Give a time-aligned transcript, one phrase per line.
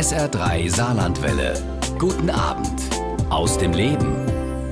[0.00, 1.62] SR3 Saarlandwelle.
[1.98, 2.80] Guten Abend
[3.28, 4.16] aus dem Leben.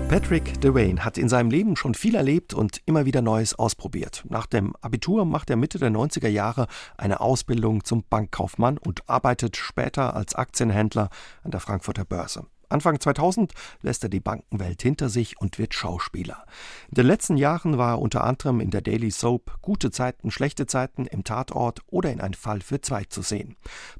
[0.08, 4.25] Patrick Dewayne hat in seinem Leben schon viel erlebt und immer wieder Neues ausprobiert.
[4.30, 9.59] Nach dem Abitur macht er Mitte der 90er Jahre eine Ausbildung zum Bankkaufmann und arbeitet
[9.59, 11.10] später als Aktienhändler
[11.42, 12.47] an der Frankfurter Börse.
[12.69, 16.45] Anfang 2000 lässt er die Bankenwelt hinter sich und wird Schauspieler.
[16.88, 20.66] In den letzten Jahren war er unter anderem in der Daily Soap Gute Zeiten, schlechte
[20.66, 23.56] Zeiten im Tatort oder in Ein Fall für zwei zu sehen.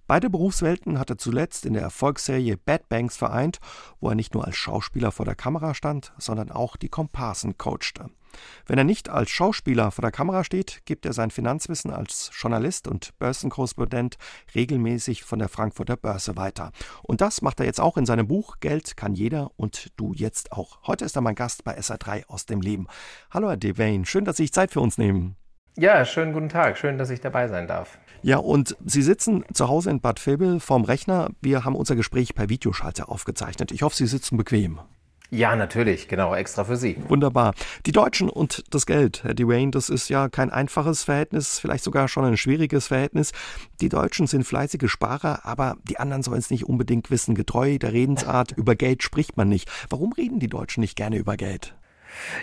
[0.07, 3.59] Beide Berufswelten hat er zuletzt in der Erfolgsserie Bad Banks vereint,
[4.01, 8.11] wo er nicht nur als Schauspieler vor der Kamera stand, sondern auch die Komparsen coachte.
[8.67, 12.89] Wenn er nicht als Schauspieler vor der Kamera steht, gibt er sein Finanzwissen als Journalist
[12.89, 14.17] und Börsenkorrespondent
[14.55, 16.73] regelmäßig von der Frankfurter Börse weiter.
[17.03, 20.53] Und das macht er jetzt auch in seinem Buch Geld kann jeder und du jetzt
[20.53, 20.79] auch.
[20.87, 22.87] Heute ist er mein Gast bei SA3 aus dem Leben.
[23.31, 25.37] Hallo Herr Devane, schön, dass Sie sich Zeit für uns nehmen.
[25.77, 26.77] Ja, schönen guten Tag.
[26.77, 27.99] Schön, dass ich dabei sein darf.
[28.23, 31.31] Ja, und Sie sitzen zu Hause in Bad Vilbel vorm Rechner.
[31.41, 33.71] Wir haben unser Gespräch per Videoschalter aufgezeichnet.
[33.71, 34.81] Ich hoffe, Sie sitzen bequem.
[35.31, 36.97] Ja, natürlich, genau, extra für Sie.
[37.07, 37.53] Wunderbar.
[37.85, 42.09] Die Deutschen und das Geld, Herr Dwayne, das ist ja kein einfaches Verhältnis, vielleicht sogar
[42.09, 43.33] schon ein schwieriges Verhältnis.
[43.83, 47.35] Die Deutschen sind fleißige Sparer, aber die anderen sollen es nicht unbedingt wissen.
[47.35, 49.71] Getreu der Redensart, über Geld spricht man nicht.
[49.91, 51.75] Warum reden die Deutschen nicht gerne über Geld?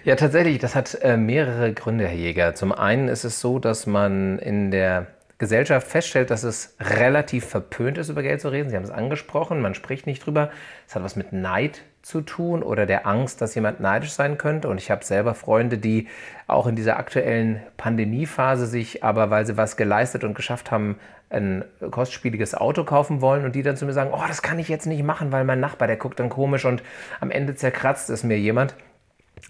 [0.03, 2.53] Ja, tatsächlich, das hat äh, mehrere Gründe, Herr Jäger.
[2.53, 5.07] Zum einen ist es so, dass man in der
[5.39, 8.69] Gesellschaft feststellt, dass es relativ verpönt ist, über Geld zu reden.
[8.69, 10.51] Sie haben es angesprochen, man spricht nicht drüber.
[10.87, 14.69] Es hat was mit Neid zu tun oder der Angst, dass jemand neidisch sein könnte.
[14.69, 16.07] Und ich habe selber Freunde, die
[16.45, 20.99] auch in dieser aktuellen Pandemiephase sich aber, weil sie was geleistet und geschafft haben,
[21.31, 24.69] ein kostspieliges Auto kaufen wollen und die dann zu mir sagen, oh, das kann ich
[24.69, 26.83] jetzt nicht machen, weil mein Nachbar, der guckt dann komisch und
[27.19, 28.75] am Ende zerkratzt es mir jemand.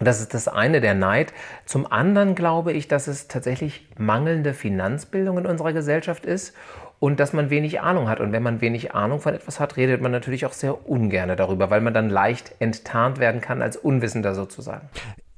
[0.00, 1.34] Das ist das eine, der Neid.
[1.66, 6.54] Zum anderen glaube ich, dass es tatsächlich mangelnde Finanzbildung in unserer Gesellschaft ist
[6.98, 8.20] und dass man wenig Ahnung hat.
[8.20, 11.70] Und wenn man wenig Ahnung von etwas hat, redet man natürlich auch sehr ungern darüber,
[11.70, 14.88] weil man dann leicht enttarnt werden kann als Unwissender sozusagen.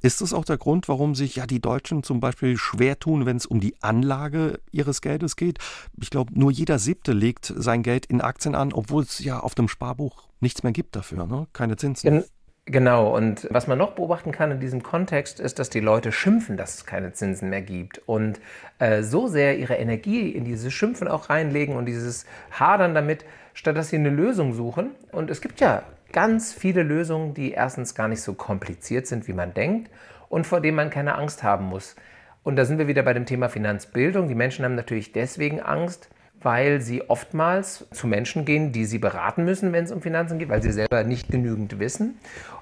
[0.00, 3.36] Ist das auch der Grund, warum sich ja die Deutschen zum Beispiel schwer tun, wenn
[3.36, 5.58] es um die Anlage ihres Geldes geht?
[6.00, 9.56] Ich glaube, nur jeder Siebte legt sein Geld in Aktien an, obwohl es ja auf
[9.56, 11.48] dem Sparbuch nichts mehr gibt dafür, ne?
[11.52, 12.24] keine Zinsen.
[12.70, 16.58] Genau, und was man noch beobachten kann in diesem Kontext ist, dass die Leute schimpfen,
[16.58, 18.40] dass es keine Zinsen mehr gibt und
[18.78, 23.24] äh, so sehr ihre Energie in dieses Schimpfen auch reinlegen und dieses Hadern damit,
[23.54, 24.90] statt dass sie eine Lösung suchen.
[25.12, 29.32] Und es gibt ja ganz viele Lösungen, die erstens gar nicht so kompliziert sind, wie
[29.32, 29.90] man denkt
[30.28, 31.96] und vor denen man keine Angst haben muss.
[32.42, 34.28] Und da sind wir wieder bei dem Thema Finanzbildung.
[34.28, 39.44] Die Menschen haben natürlich deswegen Angst, weil sie oftmals zu Menschen gehen, die sie beraten
[39.44, 42.18] müssen, wenn es um Finanzen geht, weil sie selber nicht genügend Wissen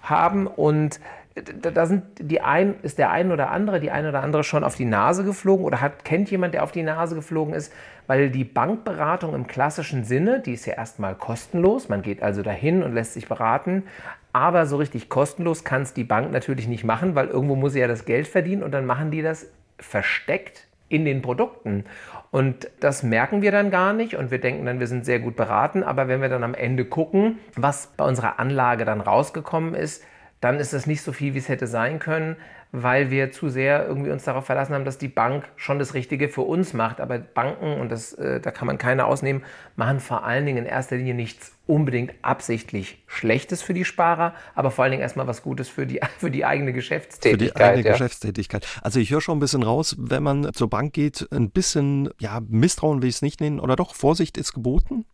[0.08, 0.46] haben.
[0.46, 1.00] Und
[1.34, 4.74] da sind die ein, ist der ein oder andere, die ein oder andere schon auf
[4.74, 7.72] die Nase geflogen oder hat, kennt jemand, der auf die Nase geflogen ist,
[8.06, 11.88] weil die Bankberatung im klassischen Sinne, die ist ja erstmal kostenlos.
[11.88, 13.82] Man geht also dahin und lässt sich beraten.
[14.32, 17.80] Aber so richtig kostenlos kann es die Bank natürlich nicht machen, weil irgendwo muss sie
[17.80, 21.84] ja das Geld verdienen und dann machen die das versteckt in den Produkten.
[22.30, 25.36] Und das merken wir dann gar nicht und wir denken dann, wir sind sehr gut
[25.36, 25.82] beraten.
[25.82, 30.02] Aber wenn wir dann am Ende gucken, was bei unserer Anlage dann rausgekommen ist,
[30.40, 32.36] dann ist es nicht so viel, wie es hätte sein können,
[32.72, 36.28] weil wir zu sehr irgendwie uns darauf verlassen haben, dass die Bank schon das Richtige
[36.28, 37.00] für uns macht.
[37.00, 39.42] Aber Banken, und das, äh, da kann man keine ausnehmen,
[39.76, 44.70] machen vor allen Dingen in erster Linie nichts unbedingt absichtlich Schlechtes für die Sparer, aber
[44.70, 47.50] vor allen Dingen erstmal was Gutes für die, für die eigene Geschäftstätigkeit.
[47.50, 47.92] Für die eigene ja.
[47.92, 48.66] Geschäftstätigkeit.
[48.82, 52.40] Also ich höre schon ein bisschen raus, wenn man zur Bank geht, ein bisschen, ja,
[52.46, 55.04] Misstrauen will ich es nicht nennen, oder doch, Vorsicht ist geboten?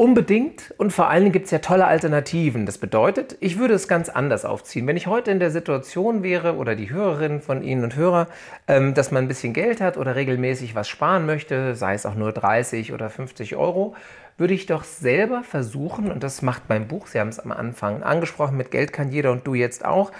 [0.00, 2.64] Unbedingt und vor allen Dingen gibt es ja tolle Alternativen.
[2.64, 4.86] Das bedeutet, ich würde es ganz anders aufziehen.
[4.86, 8.26] Wenn ich heute in der Situation wäre oder die Hörerinnen von Ihnen und Hörer,
[8.66, 12.14] ähm, dass man ein bisschen Geld hat oder regelmäßig was sparen möchte, sei es auch
[12.14, 13.94] nur 30 oder 50 Euro,
[14.38, 18.02] würde ich doch selber versuchen, und das macht mein Buch, Sie haben es am Anfang
[18.02, 20.12] angesprochen, mit Geld kann jeder und du jetzt auch,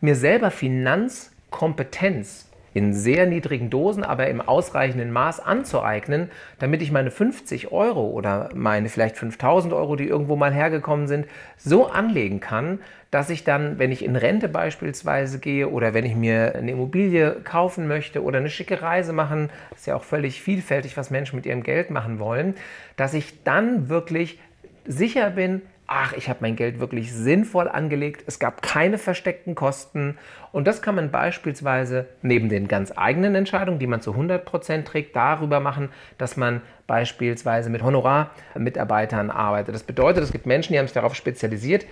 [0.00, 7.10] mir selber Finanzkompetenz in sehr niedrigen Dosen, aber im ausreichenden Maß anzueignen, damit ich meine
[7.10, 11.26] 50 Euro oder meine vielleicht 5000 Euro, die irgendwo mal hergekommen sind,
[11.56, 12.80] so anlegen kann,
[13.10, 17.36] dass ich dann, wenn ich in Rente beispielsweise gehe oder wenn ich mir eine Immobilie
[17.42, 21.46] kaufen möchte oder eine schicke Reise machen, ist ja auch völlig vielfältig, was Menschen mit
[21.46, 22.54] ihrem Geld machen wollen,
[22.96, 24.38] dass ich dann wirklich
[24.84, 30.18] sicher bin, ach, ich habe mein Geld wirklich sinnvoll angelegt, es gab keine versteckten Kosten.
[30.52, 35.16] Und das kann man beispielsweise neben den ganz eigenen Entscheidungen, die man zu 100% trägt,
[35.16, 35.88] darüber machen,
[36.18, 39.74] dass man beispielsweise mit Honorarmitarbeitern arbeitet.
[39.74, 41.86] Das bedeutet, es gibt Menschen, die haben sich darauf spezialisiert,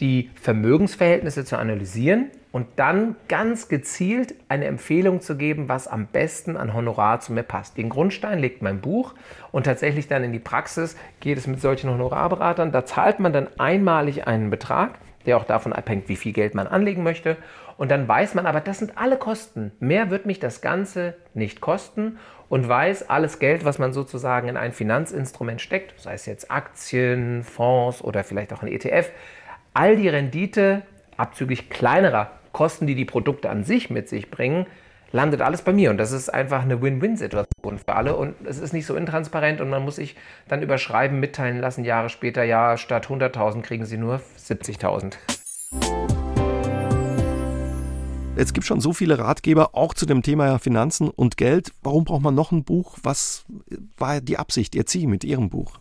[0.00, 6.56] die Vermögensverhältnisse zu analysieren und dann ganz gezielt eine Empfehlung zu geben, was am besten
[6.56, 7.76] an Honorar zu mir passt.
[7.76, 9.14] Den Grundstein legt mein Buch
[9.50, 12.70] und tatsächlich dann in die Praxis geht es mit solchen Honorarberatern.
[12.70, 16.68] Da zahlt man dann einmalig einen Betrag, der auch davon abhängt, wie viel Geld man
[16.68, 17.38] anlegen möchte.
[17.76, 19.72] Und dann weiß man aber, das sind alle Kosten.
[19.80, 24.56] Mehr wird mich das Ganze nicht kosten und weiß, alles Geld, was man sozusagen in
[24.56, 29.10] ein Finanzinstrument steckt, sei es jetzt Aktien, Fonds oder vielleicht auch ein ETF,
[29.72, 30.82] all die Rendite
[31.16, 34.66] abzüglich kleinerer Kosten, die die Produkte an sich mit sich bringen,
[35.12, 35.90] landet alles bei mir.
[35.90, 38.16] Und das ist einfach eine Win-Win-Situation für alle.
[38.16, 40.16] Und es ist nicht so intransparent und man muss sich
[40.48, 45.14] dann überschreiben, mitteilen lassen, Jahre später, ja, statt 100.000 kriegen sie nur 70.000.
[48.36, 51.72] Es gibt schon so viele Ratgeber, auch zu dem Thema Finanzen und Geld.
[51.82, 52.98] Warum braucht man noch ein Buch?
[53.02, 53.44] Was
[53.96, 55.78] war die Absicht, Ihr Ziel mit Ihrem Buch?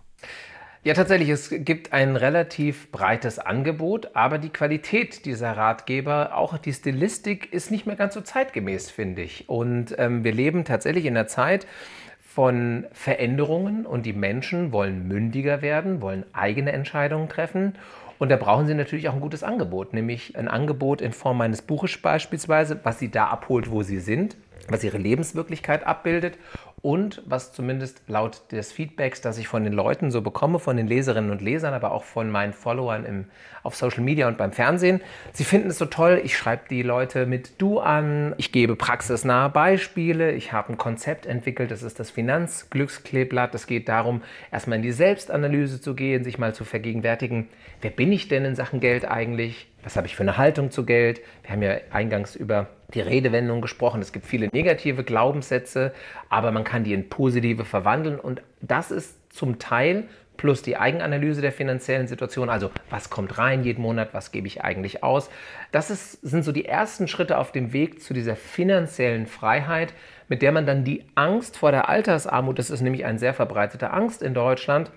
[0.85, 6.73] Ja, tatsächlich, es gibt ein relativ breites Angebot, aber die Qualität dieser Ratgeber, auch die
[6.73, 9.47] Stilistik, ist nicht mehr ganz so zeitgemäß, finde ich.
[9.47, 11.67] Und ähm, wir leben tatsächlich in der Zeit
[12.19, 17.75] von Veränderungen und die Menschen wollen mündiger werden, wollen eigene Entscheidungen treffen.
[18.19, 21.61] Und da brauchen Sie natürlich auch ein gutes Angebot, nämlich ein Angebot in Form eines
[21.61, 24.35] Buches beispielsweise, was Sie da abholt, wo Sie sind,
[24.67, 26.37] was Ihre Lebenswirklichkeit abbildet
[26.83, 30.85] und was zumindest laut des Feedbacks, das ich von den Leuten so bekomme, von den
[30.85, 33.25] Leserinnen und Lesern, aber auch von meinen Followern im,
[33.63, 34.99] auf Social Media und beim Fernsehen,
[35.31, 36.19] sie finden es so toll.
[36.25, 41.25] Ich schreibe die Leute mit Du an, ich gebe praxisnahe Beispiele, ich habe ein Konzept
[41.25, 43.55] entwickelt, das ist das Finanzglückskleeblatt.
[43.55, 44.21] Es geht darum,
[44.51, 47.47] erstmal in die Selbstanalyse zu gehen, sich mal zu vergegenwärtigen,
[47.81, 49.67] wer bin ich denn in Sachen Geld eigentlich?
[49.85, 51.21] Was habe ich für eine Haltung zu Geld?
[51.43, 54.01] Wir haben ja eingangs über die Redewendung gesprochen.
[54.01, 55.93] Es gibt viele negative Glaubenssätze,
[56.29, 58.19] aber man kann die in positive verwandeln.
[58.19, 60.05] Und das ist zum Teil
[60.37, 64.63] plus die Eigenanalyse der finanziellen Situation, also was kommt rein jeden Monat, was gebe ich
[64.63, 65.29] eigentlich aus.
[65.71, 69.93] Das ist, sind so die ersten Schritte auf dem Weg zu dieser finanziellen Freiheit,
[70.27, 73.91] mit der man dann die Angst vor der Altersarmut, das ist nämlich eine sehr verbreitete
[73.91, 74.91] Angst in Deutschland,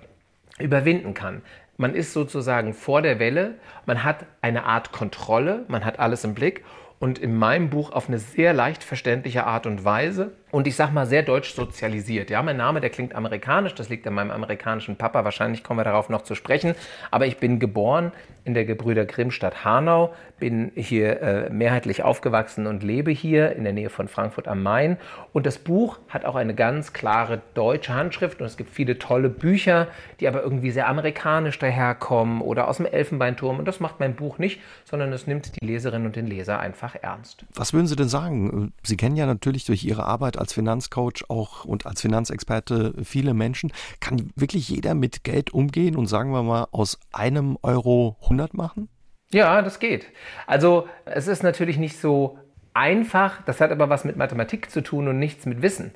[0.59, 1.43] überwinden kann.
[1.77, 6.35] Man ist sozusagen vor der Welle, man hat eine Art Kontrolle, man hat alles im
[6.35, 6.65] Blick
[6.99, 10.93] und in meinem Buch auf eine sehr leicht verständliche Art und Weise und ich sag
[10.93, 12.31] mal sehr deutsch sozialisiert.
[12.31, 15.85] Ja, mein Name, der klingt amerikanisch, das liegt an meinem amerikanischen Papa, wahrscheinlich kommen wir
[15.85, 16.75] darauf noch zu sprechen,
[17.11, 18.13] aber ich bin geboren
[18.45, 23.73] in der Gebrüder Grimm Hanau, bin hier äh, mehrheitlich aufgewachsen und lebe hier in der
[23.73, 24.99] Nähe von Frankfurt am Main
[25.33, 29.29] und das Buch hat auch eine ganz klare deutsche Handschrift und es gibt viele tolle
[29.29, 29.89] Bücher,
[30.21, 34.39] die aber irgendwie sehr amerikanisch daherkommen oder aus dem Elfenbeinturm und das macht mein Buch
[34.39, 37.45] nicht, sondern es nimmt die Leserinnen und den Leser einfach ernst.
[37.55, 38.73] Was würden Sie denn sagen?
[38.85, 43.35] Sie kennen ja natürlich durch Ihre Arbeit als als Finanzcoach auch und als Finanzexperte viele
[43.35, 43.73] Menschen.
[43.99, 48.89] Kann wirklich jeder mit Geld umgehen und sagen wir mal aus einem Euro 100 machen?
[49.33, 50.07] Ja, das geht.
[50.47, 52.39] Also es ist natürlich nicht so
[52.75, 55.91] einfach, das hat aber was mit Mathematik zu tun und nichts mit Wissen.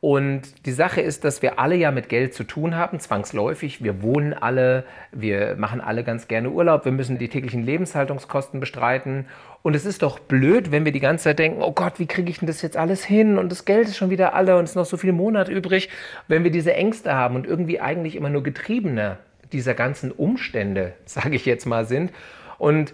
[0.00, 3.82] Und die Sache ist, dass wir alle ja mit Geld zu tun haben, zwangsläufig.
[3.82, 9.28] Wir wohnen alle, wir machen alle ganz gerne Urlaub, wir müssen die täglichen Lebenshaltungskosten bestreiten.
[9.64, 12.28] Und es ist doch blöd, wenn wir die ganze Zeit denken, oh Gott, wie kriege
[12.28, 13.38] ich denn das jetzt alles hin?
[13.38, 15.88] Und das Geld ist schon wieder alle und es ist noch so viel Monat übrig.
[16.28, 19.16] Wenn wir diese Ängste haben und irgendwie eigentlich immer nur Getriebener
[19.54, 22.12] dieser ganzen Umstände, sage ich jetzt mal, sind.
[22.58, 22.92] Und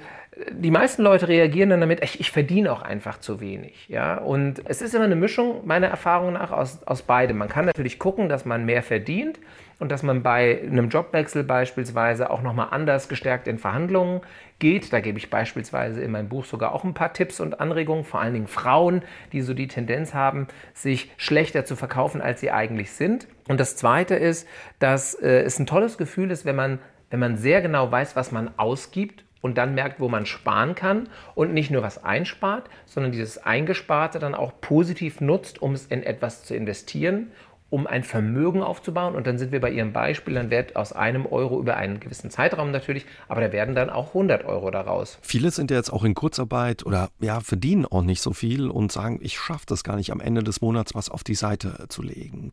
[0.52, 3.88] die meisten Leute reagieren dann damit, ich, ich, verdiene auch einfach zu wenig.
[3.88, 4.18] Ja?
[4.18, 7.38] Und es ist immer eine Mischung, meiner Erfahrung nach, aus, aus beidem.
[7.38, 9.40] Man kann natürlich gucken, dass man mehr verdient
[9.80, 14.20] und dass man bei einem Jobwechsel beispielsweise auch nochmal anders gestärkt in Verhandlungen
[14.60, 14.92] geht.
[14.92, 18.20] Da gebe ich beispielsweise in meinem Buch sogar auch ein paar Tipps und Anregungen, vor
[18.20, 22.92] allen Dingen Frauen, die so die Tendenz haben, sich schlechter zu verkaufen, als sie eigentlich
[22.92, 23.26] sind.
[23.48, 24.46] Und das Zweite ist,
[24.78, 26.78] dass äh, es ein tolles Gefühl ist, wenn man,
[27.10, 31.08] wenn man sehr genau weiß, was man ausgibt und dann merkt, wo man sparen kann
[31.34, 36.02] und nicht nur was einspart, sondern dieses Eingesparte dann auch positiv nutzt, um es in
[36.02, 37.30] etwas zu investieren,
[37.70, 39.14] um ein Vermögen aufzubauen.
[39.14, 42.30] Und dann sind wir bei Ihrem Beispiel, dann wird aus einem Euro über einen gewissen
[42.30, 45.18] Zeitraum natürlich, aber da werden dann auch 100 Euro daraus.
[45.22, 48.92] Viele sind ja jetzt auch in Kurzarbeit oder ja, verdienen auch nicht so viel und
[48.92, 52.02] sagen, ich schaffe das gar nicht am Ende des Monats was auf die Seite zu
[52.02, 52.52] legen.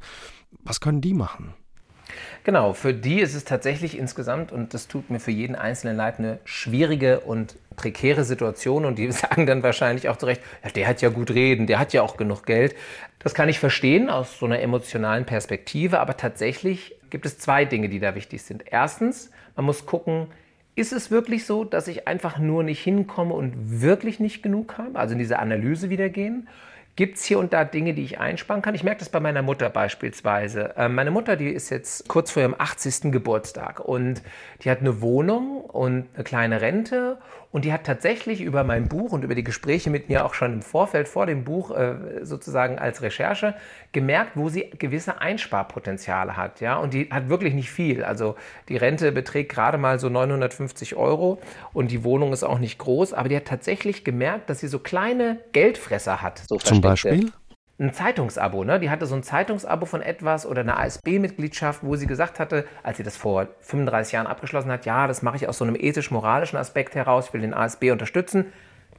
[0.64, 1.56] Was können die machen?
[2.44, 6.20] Genau, für die ist es tatsächlich insgesamt, und das tut mir für jeden Einzelnen leid,
[6.20, 8.86] eine schwierige und prekäre Situation.
[8.86, 11.80] Und die sagen dann wahrscheinlich auch zu Recht, ja, der hat ja gut reden, der
[11.80, 12.76] hat ja auch genug Geld.
[13.20, 17.90] Das kann ich verstehen aus so einer emotionalen Perspektive, aber tatsächlich gibt es zwei Dinge,
[17.90, 18.64] die da wichtig sind.
[18.70, 20.28] Erstens, man muss gucken,
[20.76, 25.00] ist es wirklich so, dass ich einfach nur nicht hinkomme und wirklich nicht genug habe?
[25.00, 26.48] Also in diese Analyse wieder gehen.
[26.98, 28.74] Gibt es hier und da Dinge, die ich einsparen kann?
[28.74, 30.74] Ich merke das bei meiner Mutter beispielsweise.
[30.78, 33.12] Ähm, meine Mutter, die ist jetzt kurz vor ihrem 80.
[33.12, 34.24] Geburtstag und
[34.64, 37.20] die hat eine Wohnung und eine kleine Rente.
[37.52, 40.54] Und die hat tatsächlich über mein Buch und über die Gespräche mit mir auch schon
[40.54, 43.56] im Vorfeld vor dem Buch äh, sozusagen als Recherche
[43.94, 46.60] gemerkt, wo sie gewisse Einsparpotenziale hat.
[46.60, 46.78] Ja?
[46.78, 48.04] Und die hat wirklich nicht viel.
[48.04, 48.36] Also
[48.68, 51.40] die Rente beträgt gerade mal so 950 Euro
[51.74, 53.14] und die Wohnung ist auch nicht groß.
[53.14, 56.44] Aber die hat tatsächlich gemerkt, dass sie so kleine Geldfresser hat.
[56.48, 57.32] So Zum Beispiel?
[57.80, 58.64] Ein Zeitungsabo.
[58.64, 58.80] Ne?
[58.80, 62.98] Die hatte so ein Zeitungsabo von etwas oder eine ASB-Mitgliedschaft, wo sie gesagt hatte, als
[62.98, 66.58] sie das vor 35 Jahren abgeschlossen hat, ja, das mache ich aus so einem ethisch-moralischen
[66.58, 68.52] Aspekt heraus, ich will den ASB unterstützen.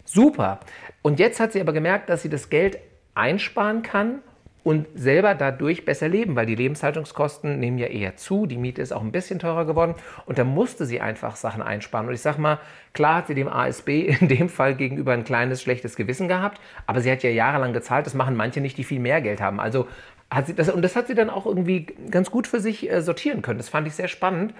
[0.04, 0.60] Super.
[1.02, 2.78] Und jetzt hat sie aber gemerkt, dass sie das Geld
[3.14, 4.20] einsparen kann
[4.64, 8.92] und selber dadurch besser leben, weil die Lebenshaltungskosten nehmen ja eher zu, die Miete ist
[8.92, 9.94] auch ein bisschen teurer geworden
[10.26, 12.08] und da musste sie einfach Sachen einsparen.
[12.08, 12.58] Und ich sag mal,
[12.92, 13.88] klar hat sie dem ASB
[14.20, 18.06] in dem Fall gegenüber ein kleines schlechtes Gewissen gehabt, aber sie hat ja jahrelang gezahlt,
[18.06, 19.60] das machen manche nicht, die viel mehr Geld haben.
[19.60, 19.86] Also
[20.30, 23.00] hat sie das, und das hat sie dann auch irgendwie ganz gut für sich äh,
[23.00, 23.58] sortieren können.
[23.58, 24.52] Das fand ich sehr spannend.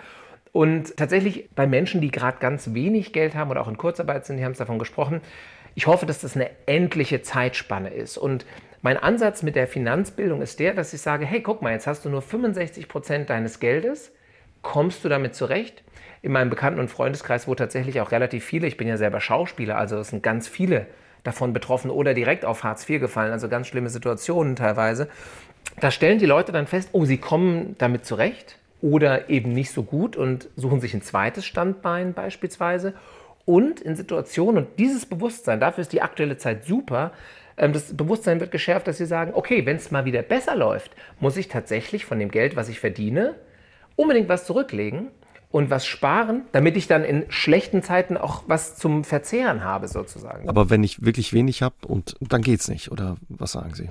[0.52, 4.38] Und tatsächlich bei Menschen, die gerade ganz wenig Geld haben oder auch in Kurzarbeit sind,
[4.38, 5.20] die haben es davon gesprochen,
[5.74, 8.16] ich hoffe, dass das eine endliche Zeitspanne ist.
[8.16, 8.46] Und
[8.82, 12.04] mein Ansatz mit der Finanzbildung ist der, dass ich sage, hey, guck mal, jetzt hast
[12.04, 14.12] du nur 65 Prozent deines Geldes,
[14.62, 15.82] kommst du damit zurecht?
[16.22, 19.78] In meinem Bekannten- und Freundeskreis, wo tatsächlich auch relativ viele, ich bin ja selber Schauspieler,
[19.78, 20.86] also es sind ganz viele
[21.24, 25.08] davon betroffen oder direkt auf Hartz IV gefallen, also ganz schlimme Situationen teilweise.
[25.80, 29.82] Da stellen die Leute dann fest, oh, sie kommen damit zurecht oder eben nicht so
[29.82, 32.94] gut und suchen sich ein zweites Standbein beispielsweise.
[33.44, 37.12] Und in Situationen, und dieses Bewusstsein, dafür ist die aktuelle Zeit super,
[37.58, 41.36] das Bewusstsein wird geschärft, dass sie sagen, okay, wenn es mal wieder besser läuft, muss
[41.36, 43.34] ich tatsächlich von dem Geld, was ich verdiene,
[43.96, 45.08] unbedingt was zurücklegen
[45.50, 50.48] und was sparen, damit ich dann in schlechten Zeiten auch was zum Verzehren habe sozusagen.
[50.48, 53.88] Aber wenn ich wirklich wenig habe und dann geht's nicht, oder was sagen Sie?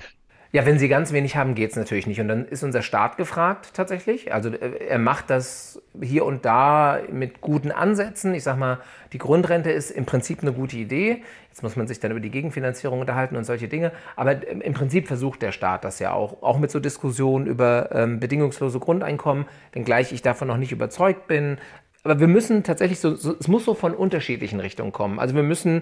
[0.53, 2.21] Ja, wenn sie ganz wenig haben, geht es natürlich nicht.
[2.21, 4.33] Und dann ist unser Staat gefragt tatsächlich.
[4.33, 8.33] Also äh, er macht das hier und da mit guten Ansätzen.
[8.33, 8.79] Ich sage mal,
[9.13, 11.23] die Grundrente ist im Prinzip eine gute Idee.
[11.49, 13.91] Jetzt muss man sich dann über die Gegenfinanzierung unterhalten und solche Dinge.
[14.15, 16.41] Aber im Prinzip versucht der Staat das ja auch.
[16.41, 21.57] Auch mit so Diskussionen über ähm, bedingungslose Grundeinkommen, wenngleich ich davon noch nicht überzeugt bin.
[22.03, 25.19] Aber wir müssen tatsächlich so, so es muss so von unterschiedlichen Richtungen kommen.
[25.19, 25.81] Also wir müssen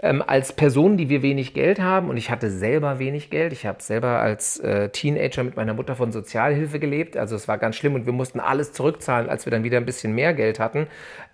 [0.00, 3.66] ähm, als Person, die wir wenig Geld haben, und ich hatte selber wenig Geld, ich
[3.66, 7.76] habe selber als äh, Teenager mit meiner Mutter von Sozialhilfe gelebt, also es war ganz
[7.76, 10.86] schlimm und wir mussten alles zurückzahlen, als wir dann wieder ein bisschen mehr Geld hatten.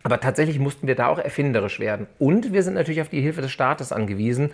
[0.03, 2.07] Aber tatsächlich mussten wir da auch erfinderisch werden.
[2.19, 4.51] Und wir sind natürlich auf die Hilfe des Staates angewiesen,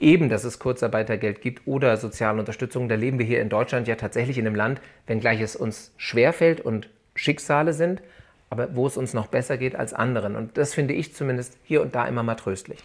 [0.00, 2.88] eben, dass es Kurzarbeitergeld gibt oder soziale Unterstützung.
[2.88, 6.60] Da leben wir hier in Deutschland ja tatsächlich in einem Land, wenngleich es uns schwerfällt
[6.60, 8.02] und Schicksale sind,
[8.50, 10.34] aber wo es uns noch besser geht als anderen.
[10.34, 12.82] Und das finde ich zumindest hier und da immer mal tröstlich.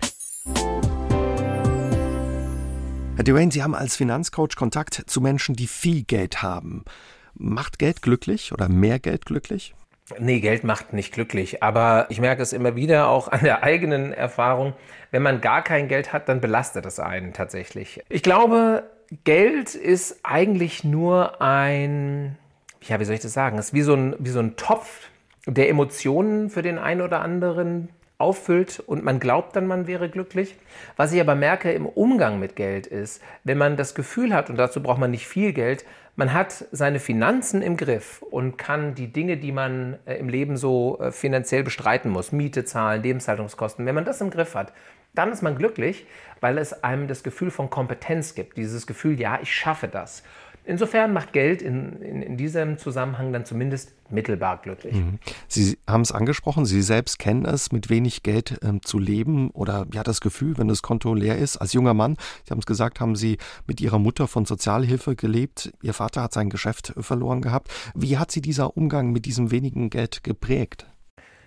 [3.20, 6.86] Herr Dwayne, Sie haben als Finanzcoach Kontakt zu Menschen, die viel Geld haben.
[7.34, 9.76] Macht Geld glücklich oder mehr Geld glücklich?
[10.18, 11.62] Nee, Geld macht nicht glücklich.
[11.62, 14.74] Aber ich merke es immer wieder auch an der eigenen Erfahrung.
[15.12, 18.02] Wenn man gar kein Geld hat, dann belastet es einen tatsächlich.
[18.08, 18.90] Ich glaube,
[19.26, 22.38] Geld ist eigentlich nur ein,
[22.82, 23.58] ja, wie soll ich das sagen?
[23.58, 25.10] Es ist wie so ein, wie so ein Topf
[25.46, 30.56] der Emotionen für den einen oder anderen auffüllt und man glaubt dann, man wäre glücklich.
[30.98, 34.58] Was ich aber merke im Umgang mit Geld ist, wenn man das Gefühl hat, und
[34.58, 35.86] dazu braucht man nicht viel Geld,
[36.16, 40.58] man hat seine Finanzen im Griff und kann die Dinge, die man äh, im Leben
[40.58, 44.74] so äh, finanziell bestreiten muss, Miete zahlen, Lebenshaltungskosten, wenn man das im Griff hat,
[45.16, 46.06] dann ist man glücklich,
[46.42, 48.58] weil es einem das Gefühl von Kompetenz gibt.
[48.58, 50.24] Dieses Gefühl, ja, ich schaffe das.
[50.70, 54.94] Insofern macht Geld in, in, in, diesem Zusammenhang dann zumindest mittelbar glücklich.
[54.94, 55.18] Mhm.
[55.48, 59.88] Sie haben es angesprochen, Sie selbst kennen es, mit wenig Geld ähm, zu leben oder
[59.92, 61.58] ja das Gefühl, wenn das Konto leer ist.
[61.58, 65.74] Als junger Mann, Sie haben es gesagt, haben Sie mit Ihrer Mutter von Sozialhilfe gelebt.
[65.82, 67.72] Ihr Vater hat sein Geschäft verloren gehabt.
[67.96, 70.86] Wie hat Sie dieser Umgang mit diesem wenigen Geld geprägt?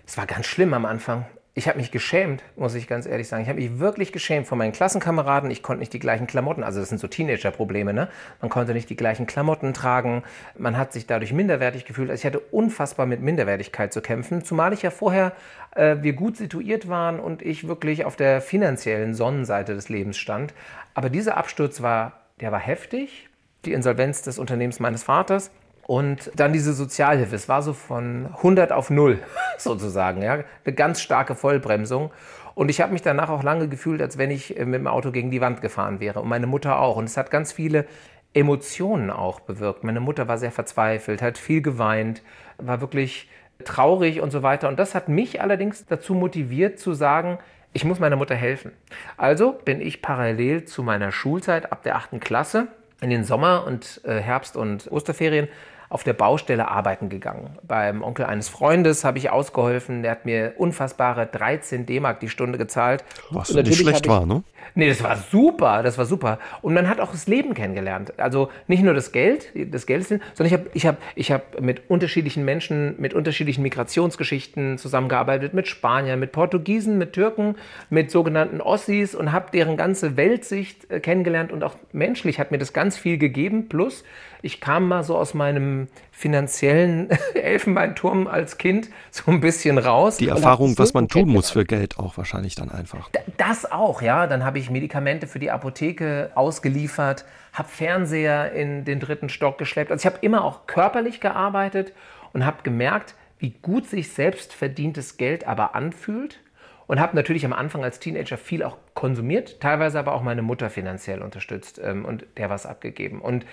[0.05, 1.25] Es war ganz schlimm am Anfang
[1.55, 3.43] ich habe mich geschämt, muss ich ganz ehrlich sagen.
[3.43, 5.51] Ich habe mich wirklich geschämt von meinen Klassenkameraden.
[5.51, 8.07] Ich konnte nicht die gleichen Klamotten, also das sind so Teenager-Probleme, ne?
[8.41, 10.23] Man konnte nicht die gleichen Klamotten tragen.
[10.57, 12.09] Man hat sich dadurch minderwertig gefühlt.
[12.09, 15.33] Also ich hatte unfassbar mit Minderwertigkeit zu kämpfen, zumal ich ja vorher
[15.75, 20.55] äh, wir gut situiert waren und ich wirklich auf der finanziellen Sonnenseite des Lebens stand.
[20.95, 23.29] Aber dieser Absturz war, der war heftig.
[23.65, 25.51] Die Insolvenz des Unternehmens meines Vaters
[25.85, 27.35] und dann diese Sozialhilfe.
[27.35, 29.19] Es war so von 100 auf 0
[29.57, 30.21] sozusagen.
[30.21, 30.39] Ja?
[30.65, 32.11] Eine ganz starke Vollbremsung.
[32.55, 35.11] Und ich habe mich danach auch lange gefühlt, als wenn ich äh, mit dem Auto
[35.11, 36.21] gegen die Wand gefahren wäre.
[36.21, 36.95] Und meine Mutter auch.
[36.95, 37.85] Und es hat ganz viele
[38.33, 39.83] Emotionen auch bewirkt.
[39.83, 42.23] Meine Mutter war sehr verzweifelt, hat viel geweint,
[42.57, 43.29] war wirklich
[43.63, 44.69] traurig und so weiter.
[44.69, 47.39] Und das hat mich allerdings dazu motiviert zu sagen,
[47.73, 48.71] ich muss meiner Mutter helfen.
[49.17, 52.67] Also bin ich parallel zu meiner Schulzeit ab der achten Klasse
[53.01, 55.47] in den Sommer- und äh, Herbst- und Osterferien
[55.93, 57.57] auf der Baustelle arbeiten gegangen.
[57.61, 60.01] Beim Onkel eines Freundes habe ich ausgeholfen.
[60.01, 63.03] Der hat mir unfassbare 13 D-Mark die Stunde gezahlt.
[63.29, 64.43] Was nicht schlecht war, ne?
[64.75, 66.39] Nee, das war super, das war super.
[66.61, 68.13] Und man hat auch das Leben kennengelernt.
[68.17, 71.89] Also nicht nur das Geld, das Geld, sondern ich habe ich hab, ich hab mit
[71.89, 77.55] unterschiedlichen Menschen, mit unterschiedlichen Migrationsgeschichten zusammengearbeitet, mit Spaniern, mit Portugiesen, mit Türken,
[77.91, 82.57] mit sogenannten Ossis und habe deren ganze Weltsicht äh, kennengelernt und auch menschlich hat mir
[82.57, 83.69] das ganz viel gegeben.
[83.69, 84.03] Plus,
[84.43, 90.17] ich kam mal so aus meinem finanziellen Elfenbeinturm als Kind so ein bisschen raus.
[90.17, 93.09] Die Erfahrung, was man tun muss für Geld auch wahrscheinlich dann einfach.
[93.37, 94.27] Das auch, ja.
[94.27, 97.23] Dann habe ich Medikamente für die Apotheke ausgeliefert,
[97.53, 99.91] habe Fernseher in den dritten Stock geschleppt.
[99.91, 101.93] Also ich habe immer auch körperlich gearbeitet
[102.33, 106.39] und habe gemerkt, wie gut sich selbst verdientes Geld aber anfühlt
[106.87, 110.69] und habe natürlich am Anfang als Teenager viel auch konsumiert, teilweise aber auch meine Mutter
[110.69, 113.21] finanziell unterstützt ähm, und der was abgegeben.
[113.21, 113.45] Und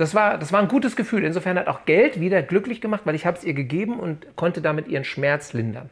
[0.00, 1.24] das war, das war ein gutes Gefühl.
[1.24, 4.62] Insofern hat auch Geld wieder glücklich gemacht, weil ich habe es ihr gegeben und konnte
[4.62, 5.90] damit ihren Schmerz lindern.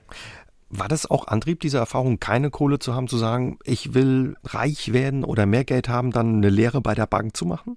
[0.70, 4.94] War das auch Antrieb dieser Erfahrung, keine Kohle zu haben, zu sagen, ich will reich
[4.94, 7.76] werden oder mehr Geld haben, dann eine Lehre bei der Bank zu machen?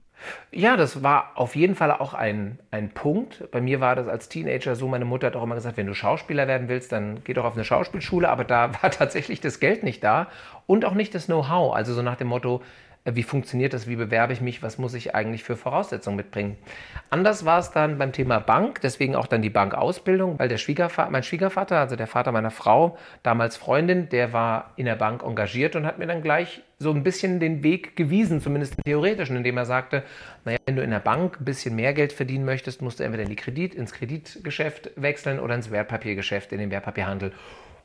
[0.51, 3.50] Ja, das war auf jeden Fall auch ein, ein Punkt.
[3.51, 5.93] Bei mir war das als Teenager so, meine Mutter hat auch immer gesagt, wenn du
[5.93, 9.83] Schauspieler werden willst, dann geh doch auf eine Schauspielschule, aber da war tatsächlich das Geld
[9.83, 10.27] nicht da
[10.65, 11.75] und auch nicht das Know-how.
[11.75, 12.61] Also so nach dem Motto,
[13.05, 16.58] wie funktioniert das, wie bewerbe ich mich, was muss ich eigentlich für Voraussetzungen mitbringen.
[17.10, 21.10] Anders war es dann beim Thema Bank, deswegen auch dann die Bankausbildung, weil der Schwiegervater,
[21.10, 25.75] mein Schwiegervater, also der Vater meiner Frau, damals Freundin, der war in der Bank engagiert
[25.75, 29.58] und hat mir dann gleich so ein bisschen den Weg gewiesen, zumindest im theoretischen, indem
[29.58, 30.03] er sagte,
[30.46, 33.24] naja, wenn du in der Bank ein bisschen mehr Geld verdienen möchtest, musst du entweder
[33.24, 37.31] in die Kredit, ins Kreditgeschäft wechseln oder ins Wertpapiergeschäft, in den Wertpapierhandel.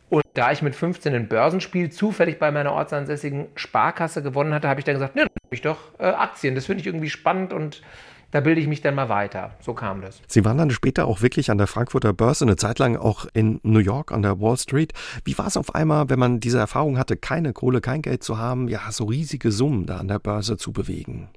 [0.09, 4.81] Und da ich mit 15 ein Börsenspiel zufällig bei meiner ortsansässigen Sparkasse gewonnen hatte, habe
[4.81, 6.55] ich dann gesagt, ne, dann habe ich doch äh, Aktien.
[6.55, 7.83] Das finde ich irgendwie spannend und
[8.31, 9.53] da bilde ich mich dann mal weiter.
[9.61, 10.21] So kam das.
[10.27, 13.61] Sie waren dann später auch wirklich an der Frankfurter Börse, eine Zeit lang auch in
[13.63, 14.93] New York an der Wall Street.
[15.25, 18.39] Wie war es auf einmal, wenn man diese Erfahrung hatte, keine Kohle, kein Geld zu
[18.39, 21.29] haben, ja, so riesige Summen da an der Börse zu bewegen?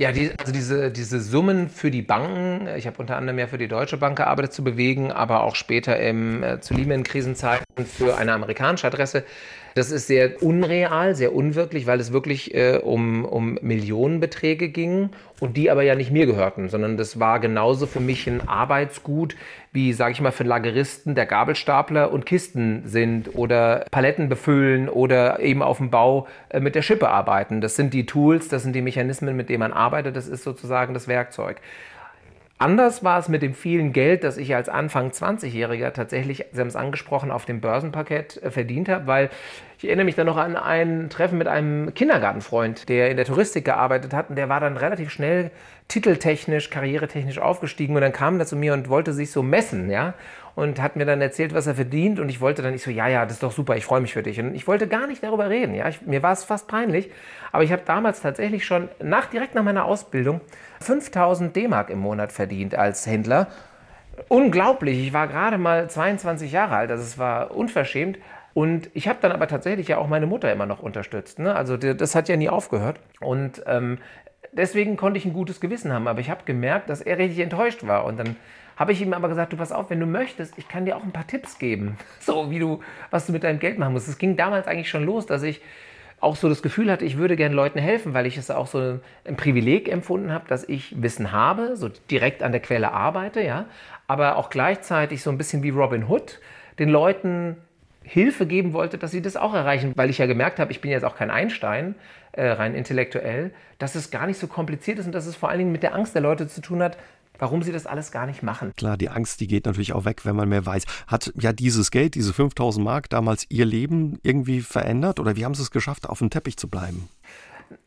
[0.00, 3.58] Ja, die, also diese, diese Summen für die Banken, ich habe unter anderem ja für
[3.58, 8.32] die Deutsche Bank gearbeitet, zu bewegen, aber auch später im, äh, zu Lehman-Krisenzeiten für eine
[8.32, 9.24] amerikanische Adresse.
[9.74, 15.56] Das ist sehr unreal, sehr unwirklich, weil es wirklich äh, um, um Millionenbeträge ging und
[15.56, 19.36] die aber ja nicht mir gehörten, sondern das war genauso für mich ein Arbeitsgut,
[19.72, 25.40] wie, sage ich mal, für Lageristen der Gabelstapler und Kisten sind oder Paletten befüllen oder
[25.40, 27.60] eben auf dem Bau äh, mit der Schippe arbeiten.
[27.60, 30.94] Das sind die Tools, das sind die Mechanismen, mit denen man arbeitet, das ist sozusagen
[30.94, 31.60] das Werkzeug.
[32.62, 36.68] Anders war es mit dem vielen Geld, das ich als Anfang 20-Jähriger tatsächlich, Sie haben
[36.68, 39.30] es angesprochen, auf dem Börsenparkett äh, verdient habe, weil
[39.78, 43.64] ich erinnere mich dann noch an ein Treffen mit einem Kindergartenfreund, der in der Touristik
[43.64, 45.50] gearbeitet hat und der war dann relativ schnell
[45.88, 50.12] titeltechnisch, karrieretechnisch aufgestiegen und dann kam er zu mir und wollte sich so messen, ja,
[50.54, 53.08] und hat mir dann erzählt, was er verdient und ich wollte dann nicht so, ja,
[53.08, 54.38] ja, das ist doch super, ich freue mich für dich.
[54.38, 57.10] Und ich wollte gar nicht darüber reden, ja, ich, mir war es fast peinlich,
[57.52, 60.42] aber ich habe damals tatsächlich schon nach, direkt nach meiner Ausbildung
[60.80, 63.48] 5000 D-Mark im Monat verdient als Händler.
[64.28, 68.18] Unglaublich, ich war gerade mal 22 Jahre alt, also es war unverschämt,
[68.52, 71.38] und ich habe dann aber tatsächlich ja auch meine Mutter immer noch unterstützt.
[71.38, 71.54] Ne?
[71.54, 73.00] Also das hat ja nie aufgehört.
[73.20, 73.98] Und ähm,
[74.52, 76.08] deswegen konnte ich ein gutes Gewissen haben.
[76.08, 78.04] Aber ich habe gemerkt, dass er richtig enttäuscht war.
[78.04, 78.36] Und dann
[78.76, 81.04] habe ich ihm aber gesagt, du pass auf, wenn du möchtest, ich kann dir auch
[81.04, 81.96] ein paar Tipps geben.
[82.20, 84.08] So wie du, was du mit deinem Geld machen musst.
[84.08, 85.60] Es ging damals eigentlich schon los, dass ich
[86.20, 89.00] auch so das Gefühl hatte, ich würde gerne Leuten helfen, weil ich es auch so
[89.24, 93.66] ein Privileg empfunden habe, dass ich Wissen habe, so direkt an der Quelle arbeite, ja,
[94.06, 96.40] aber auch gleichzeitig so ein bisschen wie Robin Hood
[96.78, 97.56] den Leuten
[98.02, 100.90] Hilfe geben wollte, dass sie das auch erreichen, weil ich ja gemerkt habe, ich bin
[100.90, 101.94] jetzt auch kein Einstein,
[102.32, 105.58] äh, rein intellektuell, dass es gar nicht so kompliziert ist und dass es vor allen
[105.58, 106.96] Dingen mit der Angst der Leute zu tun hat,
[107.40, 108.72] warum sie das alles gar nicht machen.
[108.76, 110.84] Klar, die Angst, die geht natürlich auch weg, wenn man mehr weiß.
[111.08, 115.54] Hat ja dieses Geld, diese 5000 Mark damals ihr Leben irgendwie verändert oder wie haben
[115.54, 117.08] sie es geschafft, auf dem Teppich zu bleiben?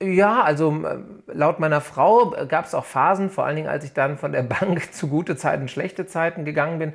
[0.01, 0.99] Ja, also äh,
[1.33, 4.43] laut meiner Frau gab es auch Phasen, vor allen Dingen als ich dann von der
[4.43, 6.93] Bank zu gute Zeiten, schlechte Zeiten gegangen bin,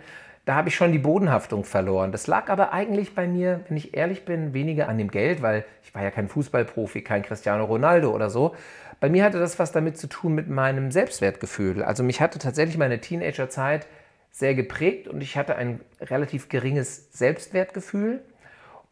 [0.49, 2.11] da habe ich schon die Bodenhaftung verloren.
[2.11, 5.67] Das lag aber eigentlich bei mir, wenn ich ehrlich bin, weniger an dem Geld, weil
[5.83, 8.55] ich war ja kein Fußballprofi, kein Cristiano Ronaldo oder so.
[9.01, 11.83] Bei mir hatte das was damit zu tun mit meinem Selbstwertgefühl.
[11.83, 13.87] Also mich hatte tatsächlich meine Teenagerzeit
[14.31, 18.23] sehr geprägt und ich hatte ein relativ geringes Selbstwertgefühl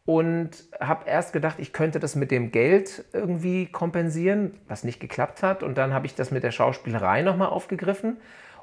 [0.05, 5.43] und habe erst gedacht, ich könnte das mit dem Geld irgendwie kompensieren, was nicht geklappt
[5.43, 5.63] hat.
[5.63, 8.17] Und dann habe ich das mit der Schauspielerei nochmal aufgegriffen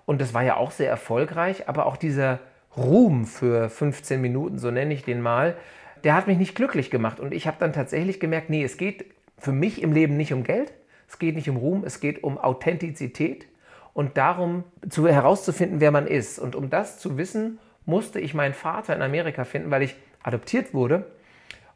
[0.06, 2.40] und das war ja auch sehr erfolgreich, aber auch dieser
[2.76, 5.56] Ruhm für 15 Minuten, so nenne ich den mal,
[6.02, 7.20] der hat mich nicht glücklich gemacht.
[7.20, 9.06] Und ich habe dann tatsächlich gemerkt, nee, es geht
[9.38, 10.72] für mich im Leben nicht um Geld,
[11.14, 13.46] es geht nicht um Ruhm, es geht um Authentizität.
[13.92, 16.40] und darum zu, herauszufinden, wer man ist.
[16.40, 20.74] Und um das zu wissen, musste ich meinen Vater in Amerika finden, weil ich adoptiert
[20.74, 21.06] wurde.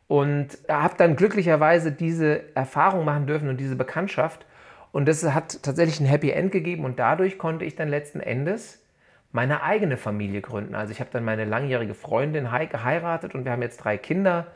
[0.08, 4.44] Und habe dann glücklicherweise diese Erfahrung machen dürfen und diese Bekanntschaft.
[4.90, 6.84] Und das hat tatsächlich ein Happy End gegeben.
[6.84, 8.82] Und dadurch konnte ich dann letzten Endes
[9.30, 10.74] meine eigene Familie gründen.
[10.74, 14.48] Also ich habe dann meine langjährige Freundin geheiratet und wir haben jetzt drei Kinder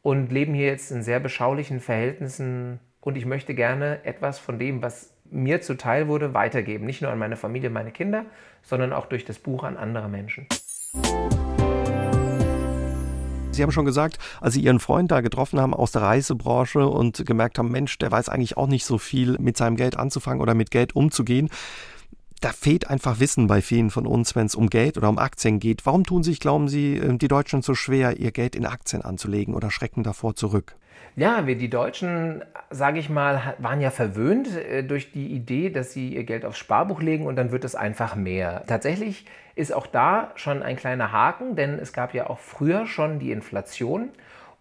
[0.00, 2.80] und leben hier jetzt in sehr beschaulichen Verhältnissen.
[3.04, 6.86] Und ich möchte gerne etwas von dem, was mir zuteil wurde, weitergeben.
[6.86, 8.24] Nicht nur an meine Familie, meine Kinder,
[8.62, 10.46] sondern auch durch das Buch an andere Menschen.
[13.50, 17.26] Sie haben schon gesagt, als Sie Ihren Freund da getroffen haben aus der Reisebranche und
[17.26, 20.54] gemerkt haben, Mensch, der weiß eigentlich auch nicht so viel mit seinem Geld anzufangen oder
[20.54, 21.50] mit Geld umzugehen.
[22.40, 25.60] Da fehlt einfach Wissen bei vielen von uns, wenn es um Geld oder um Aktien
[25.60, 25.84] geht.
[25.84, 29.54] Warum tun sich, glauben Sie, äh, die Deutschen so schwer, ihr Geld in Aktien anzulegen
[29.54, 30.76] oder schrecken davor zurück?
[31.16, 35.92] Ja, wir die Deutschen, sage ich mal, waren ja verwöhnt äh, durch die Idee, dass
[35.92, 38.64] sie ihr Geld aufs Sparbuch legen und dann wird es einfach mehr.
[38.66, 43.20] Tatsächlich ist auch da schon ein kleiner Haken, denn es gab ja auch früher schon
[43.20, 44.10] die Inflation.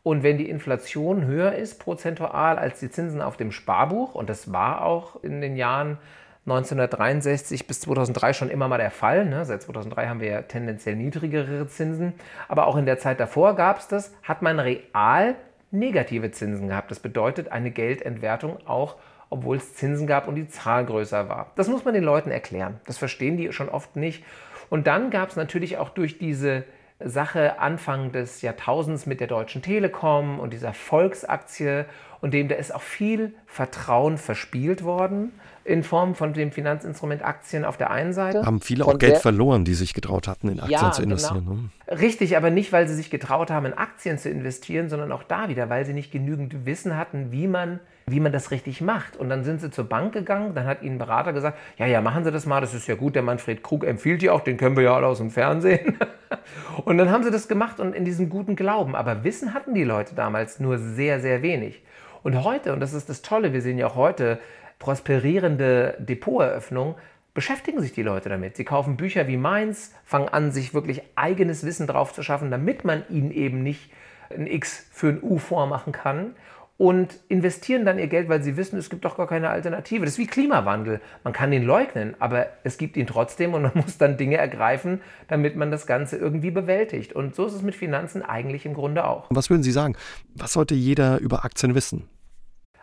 [0.03, 4.51] Und wenn die Inflation höher ist prozentual als die Zinsen auf dem Sparbuch, und das
[4.51, 5.97] war auch in den Jahren
[6.45, 9.25] 1963 bis 2003 schon immer mal der Fall.
[9.25, 9.45] Ne?
[9.45, 12.13] Seit 2003 haben wir ja tendenziell niedrigere Zinsen.
[12.49, 15.35] Aber auch in der Zeit davor gab es das, hat man real
[15.73, 16.91] negative Zinsen gehabt.
[16.91, 18.95] Das bedeutet eine Geldentwertung auch,
[19.29, 21.51] obwohl es Zinsen gab und die Zahl größer war.
[21.55, 22.79] Das muss man den Leuten erklären.
[22.85, 24.23] Das verstehen die schon oft nicht.
[24.69, 26.63] Und dann gab es natürlich auch durch diese
[26.99, 31.85] Sache Anfang des Jahrtausends mit der Deutschen Telekom und dieser Volksaktie
[32.21, 35.33] und dem, da ist auch viel Vertrauen verspielt worden
[35.65, 38.45] in Form von dem Finanzinstrument Aktien auf der einen Seite.
[38.45, 41.13] Haben viele auch Geld verloren, die sich getraut hatten, in Aktien ja, zu genau.
[41.13, 41.71] investieren.
[41.87, 41.99] Genau.
[41.99, 45.47] Richtig, aber nicht, weil sie sich getraut haben, in Aktien zu investieren, sondern auch da
[45.47, 49.15] wieder, weil sie nicht genügend Wissen hatten, wie man, wie man das richtig macht.
[49.15, 52.01] Und dann sind sie zur Bank gegangen, dann hat ihnen ein Berater gesagt, ja, ja,
[52.01, 54.57] machen Sie das mal, das ist ja gut, der Manfred Krug empfiehlt die auch, den
[54.57, 55.97] können wir ja alle aus dem Fernsehen.
[56.83, 58.95] und dann haben sie das gemacht und in diesem guten Glauben.
[58.95, 61.83] Aber Wissen hatten die Leute damals nur sehr, sehr wenig.
[62.23, 64.39] Und heute, und das ist das Tolle, wir sehen ja auch heute,
[64.83, 66.95] prosperierende Depoteröffnung
[67.33, 68.57] beschäftigen sich die Leute damit.
[68.57, 72.83] Sie kaufen Bücher wie meins, fangen an, sich wirklich eigenes Wissen drauf zu schaffen, damit
[72.83, 73.89] man ihnen eben nicht
[74.29, 76.35] ein X für ein U vormachen kann
[76.77, 80.03] und investieren dann ihr Geld, weil sie wissen, es gibt doch gar keine Alternative.
[80.03, 80.99] Das ist wie Klimawandel.
[81.23, 84.99] Man kann ihn leugnen, aber es gibt ihn trotzdem und man muss dann Dinge ergreifen,
[85.29, 87.13] damit man das Ganze irgendwie bewältigt.
[87.13, 89.27] Und so ist es mit Finanzen eigentlich im Grunde auch.
[89.29, 89.95] Was würden Sie sagen?
[90.35, 92.09] Was sollte jeder über Aktien wissen?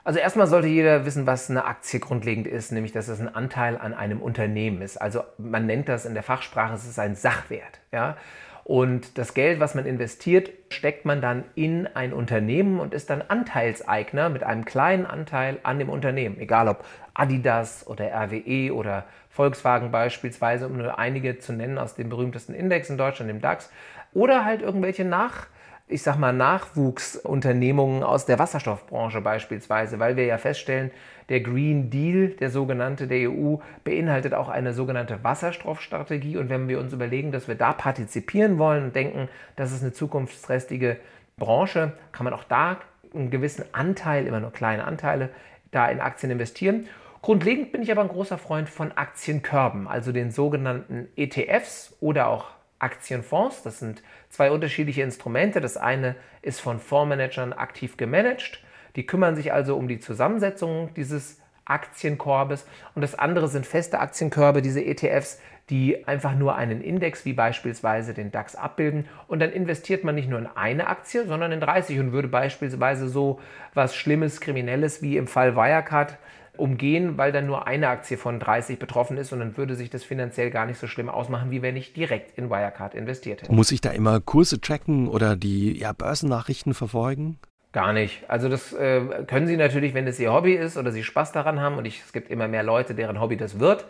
[0.02, 3.76] Also erstmal sollte jeder wissen, was eine Aktie grundlegend ist, nämlich dass es ein Anteil
[3.76, 4.96] an einem Unternehmen ist.
[4.96, 7.80] Also man nennt das in der Fachsprache, es ist ein Sachwert.
[7.92, 8.16] Ja?
[8.64, 13.22] Und das Geld, was man investiert, steckt man dann in ein Unternehmen und ist dann
[13.22, 16.38] Anteilseigner mit einem kleinen Anteil an dem Unternehmen.
[16.38, 22.08] Egal ob Adidas oder RWE oder Volkswagen beispielsweise, um nur einige zu nennen aus dem
[22.08, 23.70] berühmtesten Index in Deutschland, dem DAX.
[24.12, 25.48] Oder halt irgendwelche Nach-
[25.90, 30.90] ich sag mal, Nachwuchsunternehmungen aus der Wasserstoffbranche beispielsweise, weil wir ja feststellen,
[31.28, 36.36] der Green Deal, der sogenannte der EU, beinhaltet auch eine sogenannte Wasserstoffstrategie.
[36.36, 39.92] Und wenn wir uns überlegen, dass wir da partizipieren wollen und denken, das ist eine
[39.92, 40.96] zukunftsträchtige
[41.36, 42.78] Branche, kann man auch da
[43.14, 45.30] einen gewissen Anteil, immer nur kleine Anteile,
[45.70, 46.86] da in Aktien investieren.
[47.22, 52.46] Grundlegend bin ich aber ein großer Freund von Aktienkörben, also den sogenannten ETFs oder auch
[52.80, 53.62] Aktienfonds.
[53.62, 55.60] Das sind zwei unterschiedliche Instrumente.
[55.60, 58.62] Das eine ist von Fondsmanagern aktiv gemanagt.
[58.96, 62.66] Die kümmern sich also um die Zusammensetzung dieses Aktienkorbes.
[62.94, 65.38] Und das andere sind feste Aktienkörbe, diese ETFs,
[65.70, 69.06] die einfach nur einen Index wie beispielsweise den DAX abbilden.
[69.28, 73.08] Und dann investiert man nicht nur in eine Aktie, sondern in 30 und würde beispielsweise
[73.08, 73.38] so
[73.72, 76.18] was Schlimmes, Kriminelles wie im Fall Wirecard
[76.60, 80.04] umgehen, weil dann nur eine Aktie von 30 betroffen ist und dann würde sich das
[80.04, 83.52] finanziell gar nicht so schlimm ausmachen, wie wenn ich direkt in Wirecard investiert hätte.
[83.52, 87.38] Muss ich da immer Kurse tracken oder die ja, Börsennachrichten verfolgen?
[87.72, 88.28] Gar nicht.
[88.28, 91.60] Also das äh, können Sie natürlich, wenn es Ihr Hobby ist oder Sie Spaß daran
[91.60, 93.86] haben und ich, es gibt immer mehr Leute, deren Hobby das wird.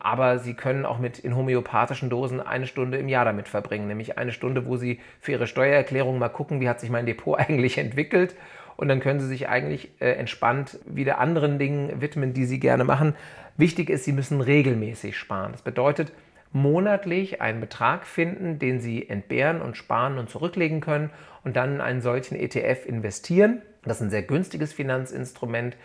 [0.00, 4.18] Aber Sie können auch mit in homöopathischen Dosen eine Stunde im Jahr damit verbringen, nämlich
[4.18, 7.78] eine Stunde, wo Sie für Ihre Steuererklärung mal gucken, wie hat sich mein Depot eigentlich
[7.78, 8.34] entwickelt
[8.82, 12.82] und dann können Sie sich eigentlich äh, entspannt wieder anderen Dingen widmen, die Sie gerne
[12.82, 13.14] machen.
[13.56, 15.52] Wichtig ist, Sie müssen regelmäßig sparen.
[15.52, 16.12] Das bedeutet,
[16.50, 21.10] monatlich einen Betrag finden, den Sie entbehren und sparen und zurücklegen können
[21.44, 23.62] und dann in einen solchen ETF investieren.
[23.84, 25.76] Das ist ein sehr günstiges Finanzinstrument.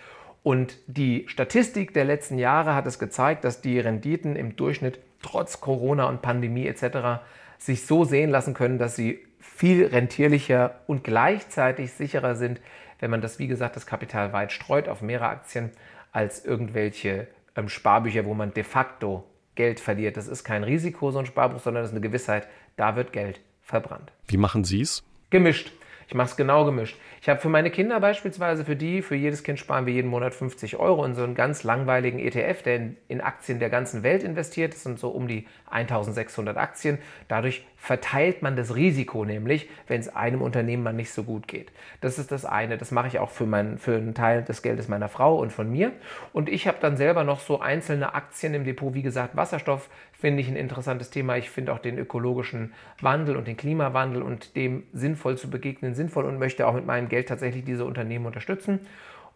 [0.41, 5.61] Und die Statistik der letzten Jahre hat es gezeigt, dass die Renditen im Durchschnitt trotz
[5.61, 7.21] Corona und Pandemie etc.
[7.59, 12.61] sich so sehen lassen können, dass sie viel rentierlicher und gleichzeitig sicherer sind,
[12.99, 15.71] wenn man das, wie gesagt, das Kapital weit streut auf mehrere Aktien,
[16.11, 20.17] als irgendwelche ähm, Sparbücher, wo man de facto Geld verliert.
[20.17, 23.41] Das ist kein Risiko, so ein Sparbuch, sondern das ist eine Gewissheit, da wird Geld
[23.61, 24.11] verbrannt.
[24.27, 25.03] Wie machen Sie es?
[25.29, 25.71] Gemischt.
[26.07, 26.97] Ich mache es genau gemischt.
[27.21, 30.35] Ich habe für meine Kinder beispielsweise, für die, für jedes Kind sparen wir jeden Monat
[30.35, 34.23] 50 Euro in so einen ganz langweiligen ETF, der in, in Aktien der ganzen Welt
[34.23, 34.73] investiert.
[34.73, 36.99] Das sind so um die 1600 Aktien.
[37.27, 41.71] Dadurch verteilt man das Risiko nämlich, wenn es einem Unternehmen mal nicht so gut geht.
[42.01, 42.77] Das ist das eine.
[42.77, 45.69] Das mache ich auch für, mein, für einen Teil des Geldes meiner Frau und von
[45.71, 45.91] mir.
[46.33, 48.93] Und ich habe dann selber noch so einzelne Aktien im Depot.
[48.93, 51.37] Wie gesagt, Wasserstoff finde ich ein interessantes Thema.
[51.37, 56.25] Ich finde auch den ökologischen Wandel und den Klimawandel und dem sinnvoll zu begegnen sinnvoll
[56.25, 58.79] und möchte auch mit meinem Geld tatsächlich diese Unternehmen unterstützen.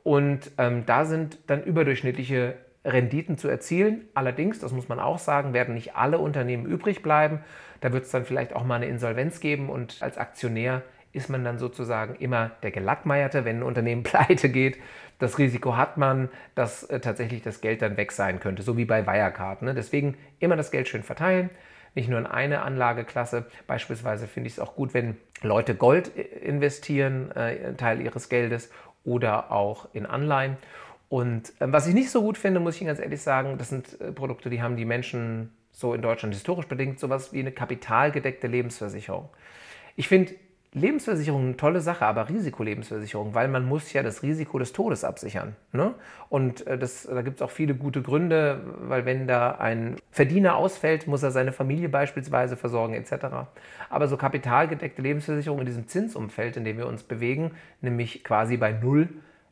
[0.03, 4.07] Und ähm, da sind dann überdurchschnittliche Renditen zu erzielen.
[4.13, 7.39] Allerdings, das muss man auch sagen, werden nicht alle Unternehmen übrig bleiben.
[7.81, 10.81] Da wird es dann vielleicht auch mal eine Insolvenz geben und als Aktionär
[11.13, 14.79] ist man dann sozusagen immer der Gelackmeierte, wenn ein Unternehmen pleite geht.
[15.19, 18.85] Das Risiko hat man, dass äh, tatsächlich das Geld dann weg sein könnte, so wie
[18.85, 19.61] bei Wirecard.
[19.61, 19.75] Ne?
[19.75, 21.51] Deswegen immer das Geld schön verteilen,
[21.95, 23.45] nicht nur in eine Anlageklasse.
[23.67, 28.69] Beispielsweise finde ich es auch gut, wenn Leute Gold investieren, äh, Teil ihres Geldes
[29.03, 30.57] oder auch in Anleihen.
[31.09, 33.69] Und äh, was ich nicht so gut finde, muss ich Ihnen ganz ehrlich sagen, das
[33.69, 37.51] sind äh, Produkte, die haben die Menschen so in Deutschland historisch bedingt sowas wie eine
[37.51, 39.29] kapitalgedeckte Lebensversicherung.
[39.95, 40.33] Ich finde
[40.73, 45.55] Lebensversicherung eine tolle Sache, aber Risikolebensversicherung, weil man muss ja das Risiko des Todes absichern.
[45.73, 45.93] Ne?
[46.29, 50.55] Und äh, das, da gibt es auch viele gute Gründe, weil wenn da ein Verdiener
[50.55, 53.25] ausfällt, muss er seine Familie beispielsweise versorgen etc.
[53.89, 58.71] Aber so kapitalgedeckte Lebensversicherung in diesem Zinsumfeld, in dem wir uns bewegen, nämlich quasi bei
[58.71, 59.09] Null,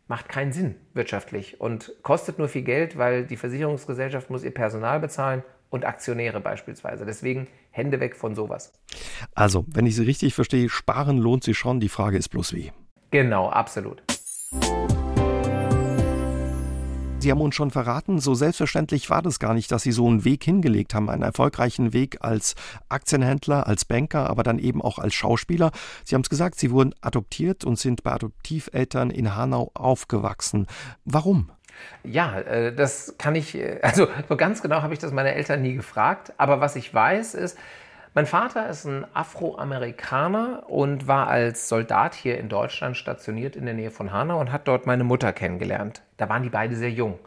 [0.07, 5.01] macht keinen Sinn wirtschaftlich und kostet nur viel Geld, weil die Versicherungsgesellschaft muss ihr Personal
[5.01, 7.05] bezahlen und Aktionäre beispielsweise.
[7.05, 8.73] Deswegen Hände weg von sowas.
[9.35, 11.79] Also, wenn ich Sie richtig verstehe, sparen lohnt sich schon.
[11.79, 12.71] Die Frage ist bloß wie.
[13.11, 14.03] Genau, absolut.
[17.21, 20.23] Sie haben uns schon verraten, so selbstverständlich war das gar nicht, dass Sie so einen
[20.23, 22.55] Weg hingelegt haben, einen erfolgreichen Weg als
[22.87, 25.71] Aktienhändler, als Banker, aber dann eben auch als Schauspieler.
[26.05, 30.67] Sie haben es gesagt, Sie wurden adoptiert und sind bei Adoptiveltern in Hanau aufgewachsen.
[31.03, 31.51] Warum?
[32.03, 35.61] Ja, äh, das kann ich, äh, also so ganz genau habe ich das meine Eltern
[35.61, 37.57] nie gefragt, aber was ich weiß ist,
[38.15, 43.75] mein Vater ist ein Afroamerikaner und war als Soldat hier in Deutschland stationiert in der
[43.75, 46.01] Nähe von Hanau und hat dort meine Mutter kennengelernt.
[46.17, 47.19] Da waren die beide sehr jung.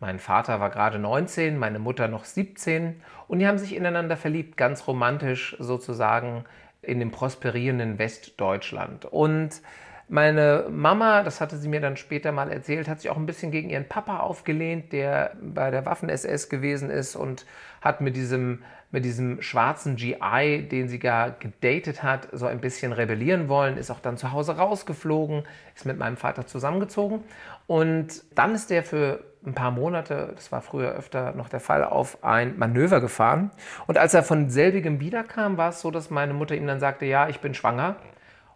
[0.00, 4.56] Mein Vater war gerade 19, meine Mutter noch 17 und die haben sich ineinander verliebt,
[4.56, 6.44] ganz romantisch sozusagen
[6.80, 9.04] in dem prosperierenden Westdeutschland.
[9.04, 9.60] Und
[10.08, 13.50] meine Mama, das hatte sie mir dann später mal erzählt, hat sich auch ein bisschen
[13.50, 17.46] gegen ihren Papa aufgelehnt, der bei der Waffen-SS gewesen ist und
[17.80, 22.92] hat mit diesem, mit diesem schwarzen GI, den sie gar gedatet hat, so ein bisschen
[22.92, 27.24] rebellieren wollen, ist auch dann zu Hause rausgeflogen, ist mit meinem Vater zusammengezogen.
[27.66, 31.84] Und dann ist der für ein paar Monate, das war früher öfter noch der Fall,
[31.84, 33.50] auf ein Manöver gefahren.
[33.86, 37.06] Und als er von selbigem wiederkam, war es so, dass meine Mutter ihm dann sagte,
[37.06, 37.96] ja, ich bin schwanger.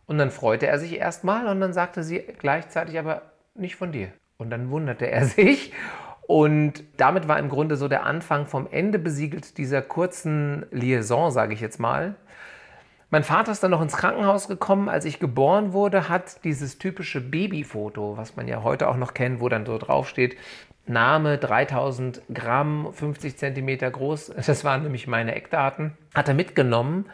[0.07, 3.23] Und dann freute er sich erstmal und dann sagte sie gleichzeitig aber
[3.55, 4.09] nicht von dir.
[4.39, 5.73] Und dann wunderte er sich.
[6.27, 11.55] Und damit war im Grunde so der Anfang vom Ende besiegelt dieser kurzen Liaison, sage
[11.55, 12.17] ich jetzt mal.
[13.11, 17.21] Mein Vater ist dann noch ins Krankenhaus gekommen, als ich geboren wurde, hat dieses typische
[17.21, 20.37] Babyfoto, was man ja heute auch noch kennt, wo dann so draufsteht,
[20.87, 27.07] Name 3000 Gramm, 50 Zentimeter groß, das waren nämlich meine Eckdaten, hat er mitgenommen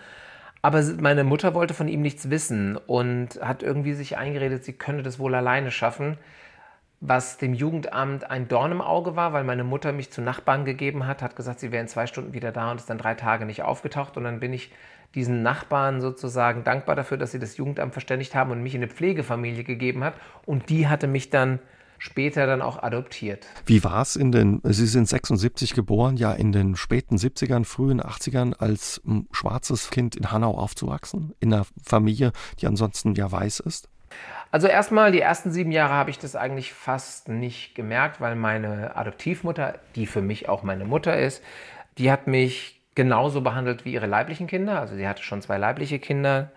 [0.62, 5.02] aber meine Mutter wollte von ihm nichts wissen und hat irgendwie sich eingeredet, sie könne
[5.02, 6.16] das wohl alleine schaffen,
[7.00, 11.04] was dem Jugendamt ein Dorn im Auge war, weil meine Mutter mich zu Nachbarn gegeben
[11.04, 13.44] hat, hat gesagt, sie wäre in zwei Stunden wieder da und ist dann drei Tage
[13.44, 14.16] nicht aufgetaucht.
[14.16, 14.72] Und dann bin ich
[15.16, 18.90] diesen Nachbarn sozusagen dankbar dafür, dass sie das Jugendamt verständigt haben und mich in eine
[18.90, 20.14] Pflegefamilie gegeben hat.
[20.46, 21.58] Und die hatte mich dann
[22.02, 23.46] später dann auch adoptiert.
[23.64, 28.02] Wie war es in den, Sie sind 76 geboren, ja in den späten 70ern, frühen
[28.02, 33.60] 80ern als ein schwarzes Kind in Hanau aufzuwachsen, in einer Familie, die ansonsten ja weiß
[33.60, 33.88] ist?
[34.50, 38.96] Also erstmal, die ersten sieben Jahre habe ich das eigentlich fast nicht gemerkt, weil meine
[38.96, 41.40] Adoptivmutter, die für mich auch meine Mutter ist,
[41.98, 44.80] die hat mich genauso behandelt wie ihre leiblichen Kinder.
[44.80, 46.50] Also sie hatte schon zwei leibliche Kinder.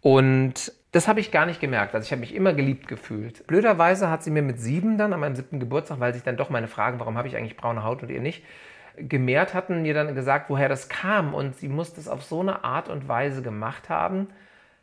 [0.00, 1.94] Und das habe ich gar nicht gemerkt.
[1.94, 3.46] Also ich habe mich immer geliebt gefühlt.
[3.46, 6.50] Blöderweise hat sie mir mit sieben dann, an meinem siebten Geburtstag, weil sich dann doch
[6.50, 8.44] meine Fragen, warum habe ich eigentlich braune Haut und ihr nicht,
[8.96, 11.32] gemehrt hatten, mir dann gesagt, woher das kam.
[11.32, 14.28] Und sie muss das auf so eine Art und Weise gemacht haben,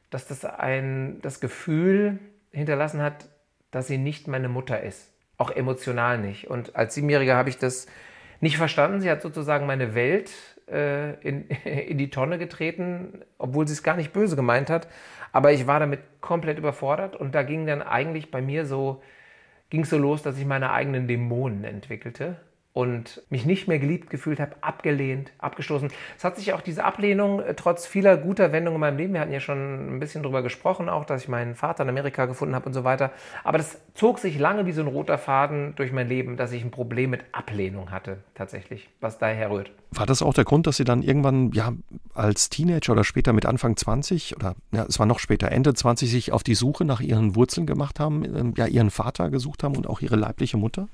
[0.10, 2.18] dass das ein, das Gefühl
[2.52, 3.30] hinterlassen hat,
[3.70, 5.12] dass sie nicht meine Mutter ist.
[5.38, 6.50] Auch emotional nicht.
[6.50, 7.86] Und als Siebenjähriger habe ich das
[8.42, 9.00] nicht verstanden.
[9.00, 10.32] Sie hat sozusagen meine Welt
[10.68, 14.88] äh, in, in die Tonne getreten, obwohl sie es gar nicht böse gemeint hat.
[15.32, 19.02] Aber ich war damit komplett überfordert und da ging dann eigentlich bei mir so,
[19.70, 22.38] ging so los, dass ich meine eigenen Dämonen entwickelte
[22.74, 25.90] und mich nicht mehr geliebt gefühlt habe, abgelehnt, abgestoßen.
[26.18, 29.22] Es hat sich auch diese Ablehnung äh, trotz vieler guter Wendungen in meinem Leben, wir
[29.22, 32.54] hatten ja schon ein bisschen darüber gesprochen, auch, dass ich meinen Vater in Amerika gefunden
[32.54, 33.12] habe und so weiter.
[33.44, 36.64] Aber das zog sich lange wie so ein roter Faden durch mein Leben, dass ich
[36.64, 39.72] ein Problem mit Ablehnung hatte, tatsächlich, was daher rührt.
[39.92, 41.74] War das auch der Grund, dass Sie dann irgendwann, ja,
[42.14, 46.10] als Teenager oder später mit Anfang 20 oder ja, es war noch später, Ende 20,
[46.10, 49.76] sich auf die Suche nach Ihren Wurzeln gemacht haben, ähm, ja, Ihren Vater gesucht haben
[49.76, 50.88] und auch Ihre leibliche Mutter?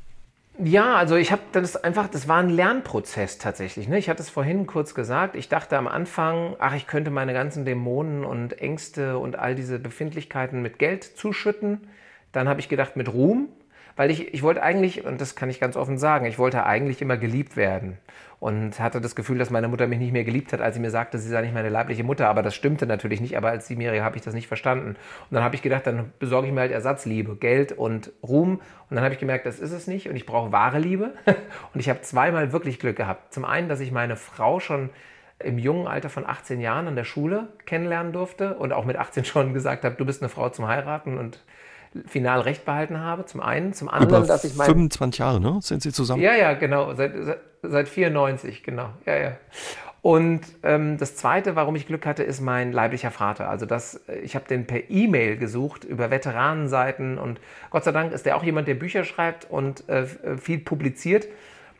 [0.58, 3.90] Ja, also ich habe das einfach, das war ein Lernprozess tatsächlich.
[3.90, 3.98] Ne?
[3.98, 5.36] Ich hatte es vorhin kurz gesagt.
[5.36, 9.80] Ich dachte am Anfang, ach, ich könnte meine ganzen Dämonen und Ängste und all diese
[9.80, 11.90] Befindlichkeiten mit Geld zuschütten.
[12.32, 13.50] Dann habe ich gedacht mit Ruhm,
[13.96, 17.02] weil ich, ich wollte eigentlich, und das kann ich ganz offen sagen, ich wollte eigentlich
[17.02, 17.98] immer geliebt werden
[18.40, 20.92] und hatte das Gefühl, dass meine Mutter mich nicht mehr geliebt hat, als sie mir
[20.92, 22.28] sagte, sie sei nicht meine leibliche Mutter.
[22.28, 23.38] Aber das stimmte natürlich nicht.
[23.38, 24.90] Aber als Siebenjährige habe ich das nicht verstanden.
[24.90, 24.98] Und
[25.32, 28.62] dann habe ich gedacht, dann besorge ich mir halt Ersatzliebe, Geld und Ruhm.
[28.90, 31.14] Und dann habe ich gemerkt, das ist es nicht und ich brauche wahre Liebe.
[31.74, 33.34] Und ich habe zweimal wirklich Glück gehabt.
[33.34, 34.90] Zum einen, dass ich meine Frau schon
[35.40, 39.26] im jungen Alter von 18 Jahren an der Schule kennenlernen durfte und auch mit 18
[39.26, 41.44] schon gesagt habe, du bist eine Frau zum Heiraten und
[42.06, 43.74] final recht behalten habe, zum einen.
[43.74, 44.72] Zum anderen, Über dass ich meine.
[44.72, 45.60] 25 Jahre, ne?
[45.62, 46.22] Sind Sie zusammen?
[46.22, 46.94] Ja, ja, genau.
[46.94, 47.14] Seit,
[47.62, 48.90] seit 94, genau.
[49.06, 49.32] Ja, ja.
[50.02, 53.50] Und ähm, das Zweite, warum ich Glück hatte, ist mein leiblicher Vater.
[53.50, 57.40] Also das, ich habe den per E-Mail gesucht über Veteranenseiten und
[57.72, 60.06] Gott sei Dank ist der auch jemand, der Bücher schreibt und äh,
[60.38, 61.28] viel publiziert.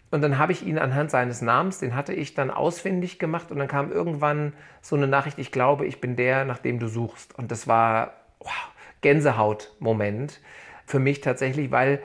[0.10, 3.60] Und dann habe ich ihn anhand seines Namens, den hatte ich dann ausfindig gemacht und
[3.60, 7.38] dann kam irgendwann so eine Nachricht, ich glaube, ich bin der, nach dem du suchst.
[7.38, 8.72] Und das war, wow,
[9.06, 10.40] Gänsehaut-Moment
[10.88, 12.00] für mich tatsächlich, weil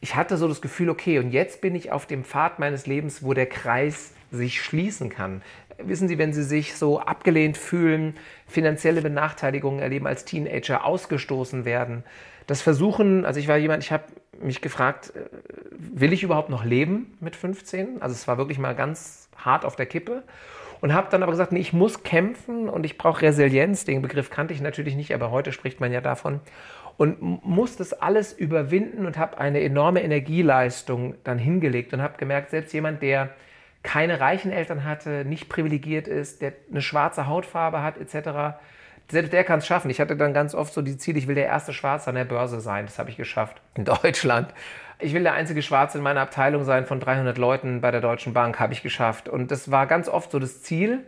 [0.00, 3.24] ich hatte so das Gefühl, okay, und jetzt bin ich auf dem Pfad meines Lebens,
[3.24, 5.42] wo der Kreis sich schließen kann.
[5.78, 8.14] Wissen Sie, wenn Sie sich so abgelehnt fühlen,
[8.46, 12.04] finanzielle Benachteiligungen erleben als Teenager, ausgestoßen werden,
[12.46, 14.04] das Versuchen, also ich war jemand, ich habe
[14.40, 15.24] mich gefragt, äh,
[15.72, 18.00] will ich überhaupt noch leben mit 15?
[18.00, 20.22] Also es war wirklich mal ganz hart auf der Kippe
[20.84, 23.86] und habe dann aber gesagt, nee, ich muss kämpfen und ich brauche Resilienz.
[23.86, 26.40] Den Begriff kannte ich natürlich nicht, aber heute spricht man ja davon.
[26.98, 32.50] Und muss das alles überwinden und habe eine enorme Energieleistung dann hingelegt und habe gemerkt,
[32.50, 33.30] selbst jemand, der
[33.82, 38.58] keine reichen Eltern hatte, nicht privilegiert ist, der eine schwarze Hautfarbe hat etc.,
[39.10, 39.90] selbst der kann es schaffen.
[39.90, 42.24] Ich hatte dann ganz oft so die Ziele, ich will der erste Schwarze an der
[42.26, 42.84] Börse sein.
[42.84, 44.52] Das habe ich geschafft in Deutschland
[45.04, 48.32] ich will der einzige Schwarze in meiner Abteilung sein von 300 Leuten bei der Deutschen
[48.32, 49.28] Bank, habe ich geschafft.
[49.28, 51.00] Und das war ganz oft so das Ziel.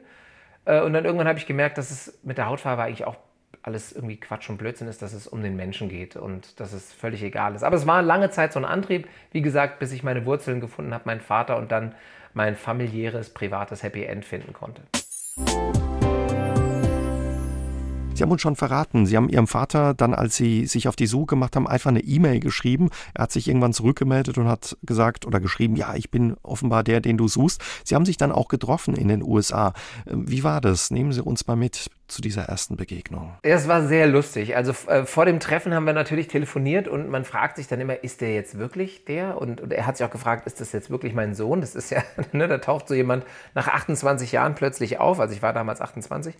[0.66, 3.16] Äh, und dann irgendwann habe ich gemerkt, dass es mit der Hautfarbe eigentlich auch
[3.62, 6.92] alles irgendwie Quatsch und Blödsinn ist, dass es um den Menschen geht und dass es
[6.92, 7.64] völlig egal ist.
[7.64, 10.94] Aber es war lange Zeit so ein Antrieb, wie gesagt, bis ich meine Wurzeln gefunden
[10.94, 11.94] habe, meinen Vater und dann
[12.32, 14.82] mein familiäres, privates Happy End finden konnte.
[18.16, 21.07] Sie haben uns schon verraten, Sie haben Ihrem Vater dann, als Sie sich auf die
[21.07, 22.88] Suche gemacht haben, einfach eine E-Mail geschrieben.
[23.12, 27.02] Er hat sich irgendwann zurückgemeldet und hat gesagt oder geschrieben, ja, ich bin offenbar der,
[27.02, 27.61] den du suchst.
[27.85, 29.74] Sie haben sich dann auch getroffen in den USA.
[30.07, 30.90] Wie war das?
[30.90, 33.34] Nehmen Sie uns mal mit zu dieser ersten Begegnung?
[33.42, 34.56] Es war sehr lustig.
[34.56, 38.04] Also äh, vor dem Treffen haben wir natürlich telefoniert und man fragt sich dann immer,
[38.04, 39.40] ist der jetzt wirklich der?
[39.40, 41.60] Und, und er hat sich auch gefragt, ist das jetzt wirklich mein Sohn?
[41.60, 45.18] Das ist ja, ne, da taucht so jemand nach 28 Jahren plötzlich auf.
[45.18, 46.36] Also ich war damals 28.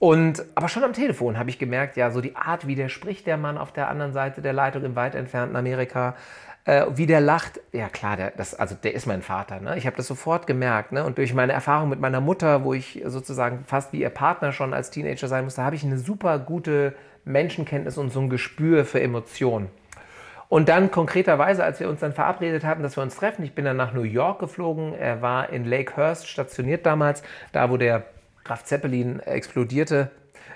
[0.00, 3.26] Und aber schon am Telefon habe ich gemerkt, ja, so die Art, wie der spricht,
[3.26, 6.16] der Mann auf der anderen Seite der Leitung im weit entfernten Amerika
[6.64, 7.60] äh, wie der lacht.
[7.72, 9.60] Ja klar, der, das, also der ist mein Vater.
[9.60, 9.76] Ne?
[9.76, 10.92] Ich habe das sofort gemerkt.
[10.92, 11.04] Ne?
[11.04, 14.74] Und durch meine Erfahrung mit meiner Mutter, wo ich sozusagen fast wie ihr Partner schon
[14.74, 19.00] als Teenager sein musste, habe ich eine super gute Menschenkenntnis und so ein Gespür für
[19.00, 19.68] Emotionen.
[20.48, 23.64] Und dann konkreterweise, als wir uns dann verabredet hatten, dass wir uns treffen, ich bin
[23.64, 24.94] dann nach New York geflogen.
[24.94, 27.22] Er war in Lakehurst stationiert damals,
[27.52, 28.04] da wo der
[28.44, 30.10] Graf Zeppelin explodierte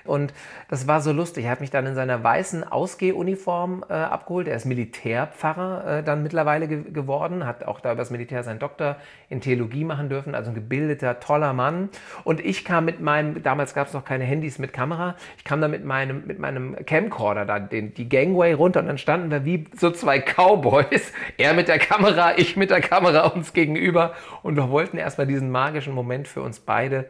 [0.09, 0.33] und
[0.69, 1.45] das war so lustig.
[1.45, 4.49] Er hat mich dann in seiner weißen Ausgehuniform äh, abgeholt.
[4.49, 8.59] Er ist Militärpfarrer äh, dann mittlerweile ge geworden, hat auch da über das Militär seinen
[8.59, 8.97] Doktor
[9.29, 11.91] in Theologie machen dürfen, also ein gebildeter, toller Mann.
[12.25, 15.61] Und ich kam mit meinem, damals gab es noch keine Handys mit Kamera, ich kam
[15.61, 19.45] da mit meinem, mit meinem Camcorder da den, die Gangway runter und dann standen wir
[19.45, 21.13] wie so zwei Cowboys.
[21.37, 24.15] Er mit der Kamera, ich mit der Kamera uns gegenüber.
[24.43, 27.09] Und wir wollten erstmal diesen magischen Moment für uns beide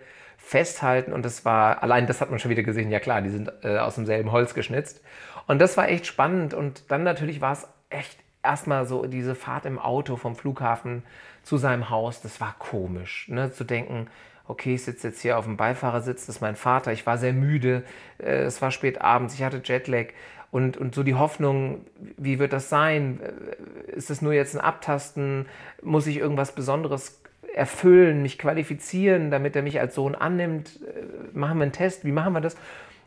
[0.48, 3.52] festhalten und das war, allein das hat man schon wieder gesehen, ja klar, die sind
[3.62, 5.02] äh, aus demselben Holz geschnitzt.
[5.46, 9.66] Und das war echt spannend und dann natürlich war es echt erstmal so diese Fahrt
[9.66, 11.02] im Auto vom Flughafen
[11.42, 13.52] zu seinem Haus, das war komisch, ne?
[13.52, 14.06] zu denken,
[14.46, 17.34] okay, ich sitze jetzt hier auf dem Beifahrersitz, das ist mein Vater, ich war sehr
[17.34, 17.82] müde,
[18.16, 20.06] äh, es war spät abends, ich hatte Jetlag
[20.50, 21.84] und, und so die Hoffnung,
[22.16, 23.20] wie wird das sein?
[23.20, 25.44] Äh, ist es nur jetzt ein Abtasten?
[25.82, 27.20] Muss ich irgendwas Besonderes
[27.54, 30.80] erfüllen, mich qualifizieren, damit er mich als Sohn annimmt.
[30.82, 32.56] Äh, machen wir einen Test, wie machen wir das?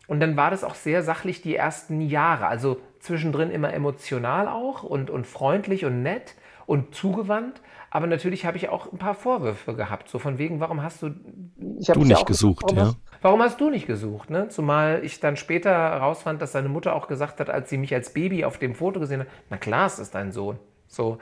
[0.08, 2.48] Und dann war das auch sehr sachlich die ersten Jahre.
[2.48, 6.36] Also zwischendrin immer emotional auch und, und freundlich und nett
[6.66, 7.62] und zugewandt.
[7.90, 10.10] Aber natürlich habe ich auch ein paar Vorwürfe gehabt.
[10.10, 11.10] So von wegen, warum hast du.
[11.10, 12.86] du nicht gesucht, warum ja.
[12.86, 14.30] Hast, warum hast du nicht gesucht?
[14.30, 14.48] Ne?
[14.48, 18.14] Zumal ich dann später herausfand, dass seine Mutter auch gesagt hat, als sie mich als
[18.14, 20.58] Baby auf dem Foto gesehen hat: Na klar, es ist dein Sohn.
[20.88, 21.18] So.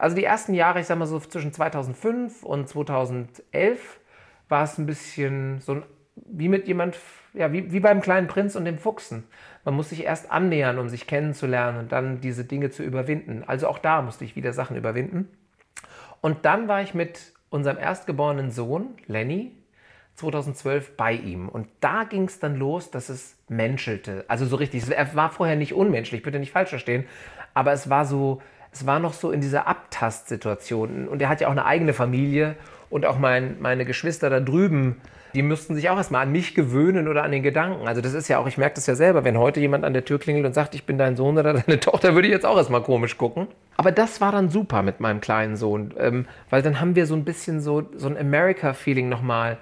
[0.00, 4.00] Also die ersten Jahre, ich sag mal so zwischen 2005 und 2011,
[4.48, 5.82] war es ein bisschen so
[6.16, 6.98] wie mit jemand,
[7.34, 9.24] ja, wie, wie beim kleinen Prinz und dem Fuchsen.
[9.64, 13.44] Man muss sich erst annähern, um sich kennenzulernen und dann diese Dinge zu überwinden.
[13.46, 15.28] Also auch da musste ich wieder Sachen überwinden.
[16.22, 19.52] Und dann war ich mit unserem erstgeborenen Sohn, Lenny,
[20.14, 21.48] 2012 bei ihm.
[21.48, 24.24] Und da ging es dann los, dass es menschelte.
[24.28, 24.90] Also so richtig.
[24.90, 27.04] Er war vorher nicht unmenschlich, bitte nicht falsch verstehen.
[27.52, 28.40] Aber es war so,
[28.72, 31.08] es war noch so in dieser Abtastsituation.
[31.08, 32.56] Und er hat ja auch eine eigene Familie
[32.88, 35.00] und auch mein, meine Geschwister da drüben,
[35.34, 37.86] die müssten sich auch erstmal an mich gewöhnen oder an den Gedanken.
[37.86, 40.04] Also das ist ja auch, ich merke das ja selber, wenn heute jemand an der
[40.04, 42.56] Tür klingelt und sagt, ich bin dein Sohn oder deine Tochter, würde ich jetzt auch
[42.56, 43.46] erstmal komisch gucken.
[43.76, 47.14] Aber das war dann super mit meinem kleinen Sohn, ähm, weil dann haben wir so
[47.14, 49.58] ein bisschen so, so ein America-Feeling nochmal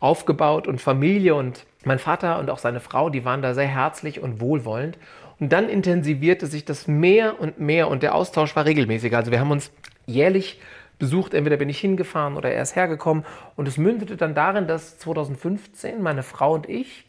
[0.00, 4.20] aufgebaut und Familie und mein Vater und auch seine Frau, die waren da sehr herzlich
[4.20, 4.98] und wohlwollend.
[5.40, 9.16] Und dann intensivierte sich das mehr und mehr und der Austausch war regelmäßiger.
[9.16, 9.70] Also wir haben uns
[10.06, 10.60] jährlich
[10.98, 13.24] besucht, entweder bin ich hingefahren oder er ist hergekommen.
[13.56, 17.06] Und es mündete dann darin, dass 2015 meine Frau und ich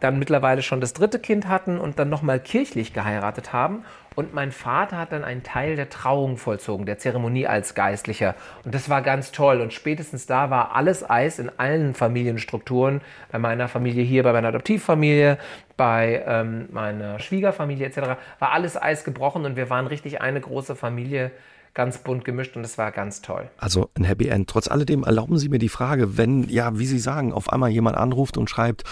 [0.00, 3.84] dann mittlerweile schon das dritte Kind hatten und dann nochmal kirchlich geheiratet haben.
[4.14, 8.34] Und mein Vater hat dann einen Teil der Trauung vollzogen, der Zeremonie als Geistlicher.
[8.64, 9.60] Und das war ganz toll.
[9.60, 13.00] Und spätestens da war alles Eis in allen Familienstrukturen.
[13.30, 15.38] Bei meiner Familie hier, bei meiner Adoptivfamilie,
[15.76, 18.18] bei ähm, meiner Schwiegerfamilie etc.
[18.38, 21.30] war alles Eis gebrochen und wir waren richtig eine große Familie
[21.74, 23.48] ganz bunt gemischt und es war ganz toll.
[23.56, 24.48] Also ein Happy End.
[24.48, 27.96] Trotz alledem erlauben Sie mir die Frage, wenn, ja, wie Sie sagen, auf einmal jemand
[27.96, 28.84] anruft und schreibt,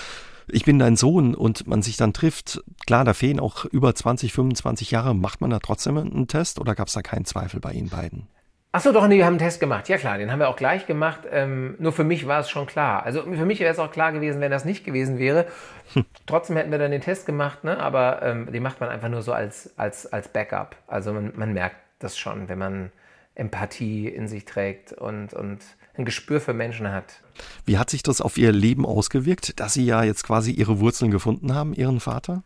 [0.48, 4.32] ich bin dein Sohn und man sich dann trifft, klar, da fehlen auch über 20,
[4.32, 7.72] 25 Jahre, macht man da trotzdem einen Test oder gab es da keinen Zweifel bei
[7.72, 8.28] Ihnen beiden?
[8.72, 9.88] Achso, doch, nee, wir haben einen Test gemacht.
[9.88, 11.22] Ja klar, den haben wir auch gleich gemacht.
[11.28, 13.02] Ähm, nur für mich war es schon klar.
[13.02, 15.46] Also für mich wäre es auch klar gewesen, wenn das nicht gewesen wäre.
[15.94, 16.04] Hm.
[16.26, 17.80] Trotzdem hätten wir dann den Test gemacht, ne?
[17.80, 20.76] aber ähm, den macht man einfach nur so als, als, als Backup.
[20.86, 22.92] Also man, man merkt das schon, wenn man
[23.34, 25.58] Empathie in sich trägt und, und
[26.00, 27.20] ein Gespür für Menschen hat.
[27.64, 31.10] Wie hat sich das auf Ihr Leben ausgewirkt, dass Sie ja jetzt quasi Ihre Wurzeln
[31.10, 32.42] gefunden haben, Ihren Vater?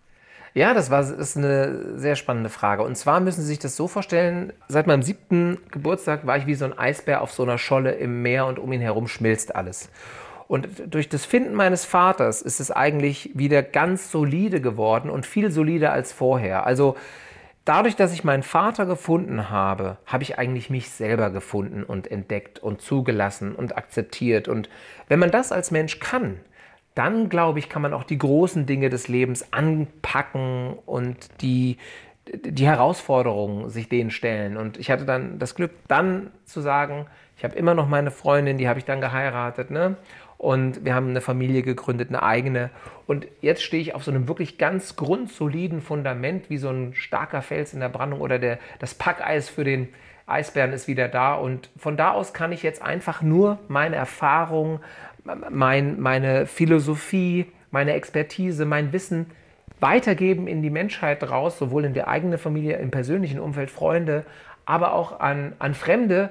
[0.55, 2.84] Ja, das war, ist eine sehr spannende Frage.
[2.84, 6.55] Und zwar müssen Sie sich das so vorstellen, seit meinem siebten Geburtstag war ich wie
[6.55, 9.88] so ein Eisbär auf so einer Scholle im Meer und um ihn herum schmilzt alles.
[10.46, 15.50] Und durch das Finden meines Vaters ist es eigentlich wieder ganz solide geworden und viel
[15.50, 16.66] solider als vorher.
[16.66, 16.96] Also
[17.64, 22.58] dadurch, dass ich meinen Vater gefunden habe, habe ich eigentlich mich selber gefunden und entdeckt
[22.58, 24.48] und zugelassen und akzeptiert.
[24.48, 24.68] Und
[25.08, 26.40] wenn man das als Mensch kann,
[26.94, 31.78] dann glaube ich, kann man auch die großen Dinge des Lebens anpacken und die,
[32.32, 34.56] die Herausforderungen sich denen stellen.
[34.56, 37.06] Und ich hatte dann das Glück, dann zu sagen,
[37.36, 39.96] ich habe immer noch meine Freundin, die habe ich dann geheiratet, ne?
[40.45, 42.68] Und wir haben eine Familie gegründet, eine eigene.
[43.07, 47.40] Und jetzt stehe ich auf so einem wirklich ganz grundsoliden Fundament, wie so ein starker
[47.40, 49.88] Fels in der Brandung oder der, das Packeis für den
[50.26, 51.34] Eisbären ist wieder da.
[51.34, 54.80] Und von da aus kann ich jetzt einfach nur meine Erfahrung,
[55.49, 59.30] mein, meine Philosophie, meine Expertise, mein Wissen
[59.80, 64.26] weitergeben in die Menschheit raus, sowohl in der eigenen Familie, im persönlichen Umfeld, Freunde,
[64.66, 66.28] aber auch an, an Fremde,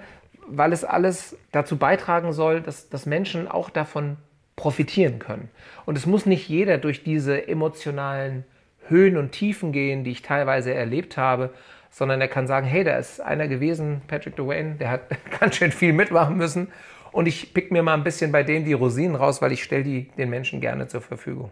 [0.47, 4.17] weil es alles dazu beitragen soll, dass, dass Menschen auch davon
[4.55, 5.49] profitieren können.
[5.85, 8.43] Und es muss nicht jeder durch diese emotionalen
[8.87, 11.51] Höhen und Tiefen gehen, die ich teilweise erlebt habe,
[11.89, 15.01] sondern er kann sagen, hey, da ist einer gewesen, Patrick Dwayne, der hat
[15.39, 16.67] ganz schön viel mitmachen müssen
[17.11, 19.83] und ich pick mir mal ein bisschen bei denen die Rosinen raus, weil ich stelle
[19.83, 21.51] die den Menschen gerne zur Verfügung.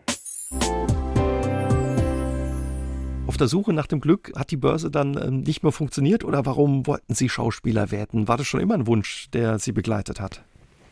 [3.31, 6.45] Auf der Suche nach dem Glück hat die Börse dann ähm, nicht mehr funktioniert oder
[6.45, 8.27] warum wollten Sie Schauspieler werden?
[8.27, 10.43] War das schon immer ein Wunsch, der Sie begleitet hat?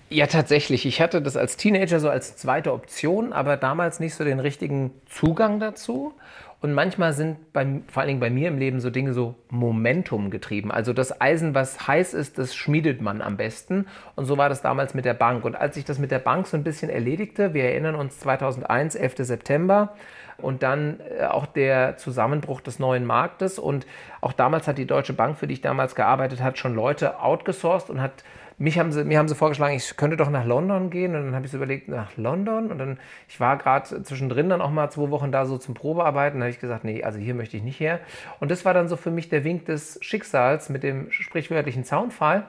[0.10, 0.86] Ja, tatsächlich.
[0.86, 4.92] Ich hatte das als Teenager so als zweite Option, aber damals nicht so den richtigen
[5.10, 6.14] Zugang dazu.
[6.62, 10.30] Und manchmal sind bei, vor allen Dingen bei mir im Leben so Dinge so Momentum
[10.30, 10.72] getrieben.
[10.72, 13.86] Also das Eisen, was heiß ist, das schmiedet man am besten.
[14.16, 15.44] Und so war das damals mit der Bank.
[15.44, 18.96] Und als ich das mit der Bank so ein bisschen erledigte, wir erinnern uns 2001,
[18.96, 19.16] 11.
[19.18, 19.94] September,
[20.42, 23.60] und dann äh, auch der Zusammenbruch des neuen Marktes.
[23.60, 23.86] Und
[24.22, 27.90] auch damals hat die Deutsche Bank, für die ich damals gearbeitet habe, schon Leute outgesourced
[27.90, 28.24] und hat
[28.60, 31.16] mich haben sie, mir haben sie vorgeschlagen, ich könnte doch nach London gehen.
[31.16, 32.70] Und dann habe ich so überlegt, nach London.
[32.72, 36.40] Und dann, ich war gerade zwischendrin dann auch mal zwei Wochen da so zum Probearbeiten.
[36.40, 38.02] Da habe ich gesagt, nee, also hier möchte ich nicht her.
[38.42, 42.44] Und das war dann so für mich der Wink des Schicksals mit dem sprichwörtlichen Zaunfall,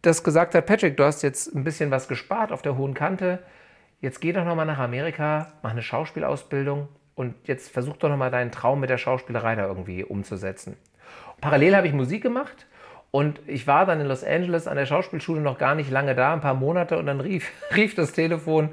[0.00, 3.40] das gesagt hat, Patrick, du hast jetzt ein bisschen was gespart auf der hohen Kante.
[4.00, 8.50] Jetzt geh doch nochmal nach Amerika, mach eine Schauspielausbildung und jetzt versuch doch nochmal deinen
[8.50, 10.76] Traum mit der Schauspielerei da irgendwie umzusetzen.
[11.40, 12.66] Parallel habe ich Musik gemacht
[13.10, 16.32] Und ich war dann in Los Angeles an der Schauspielschule noch gar nicht lange da,
[16.32, 18.70] ein paar Monate, und dann rief, rief das Telefon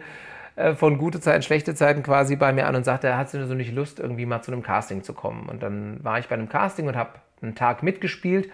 [0.55, 3.37] äh, von gute Zeiten, schlechte Zeiten quasi bei mir an und sagte, er hat so
[3.39, 5.49] nicht Lust, irgendwie mal zu einem Casting zu kommen.
[5.49, 7.11] Und dann war ich bei einem Casting und habe
[7.41, 8.49] einen Tag mitgespielt.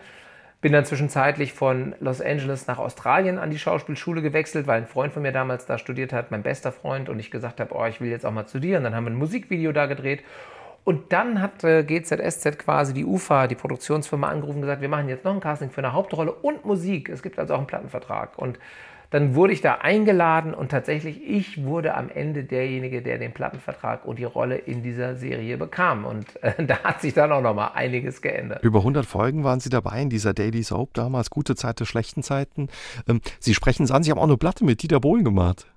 [0.63, 5.11] Bin dann zwischenzeitlich von Los Angeles nach Australien an die Schauspielschule gewechselt, weil ein Freund
[5.13, 7.99] von mir damals da studiert hat, mein bester Freund, und ich gesagt habe, oh, ich
[7.99, 8.85] will jetzt auch mal studieren.
[8.85, 10.23] Dann haben wir ein Musikvideo da gedreht
[10.85, 15.09] und dann hat äh, GZSZ quasi die UFA, die Produktionsfirma, angerufen und gesagt, wir machen
[15.09, 17.09] jetzt noch ein Casting für eine Hauptrolle und Musik.
[17.09, 18.37] Es gibt also auch einen Plattenvertrag.
[18.37, 18.57] Und
[19.13, 24.05] dann wurde ich da eingeladen und tatsächlich, ich wurde am Ende derjenige, der den Plattenvertrag
[24.05, 26.03] und die Rolle in dieser Serie bekam.
[26.05, 28.63] Und äh, da hat sich dann auch nochmal einiges geändert.
[28.63, 32.69] Über 100 Folgen waren Sie dabei in dieser Daily Soap damals, gute Zeiten, schlechten Zeiten.
[33.07, 35.67] Ähm, Sie sprechen es an, Sie haben auch eine Platte mit Dieter Bohlen gemacht.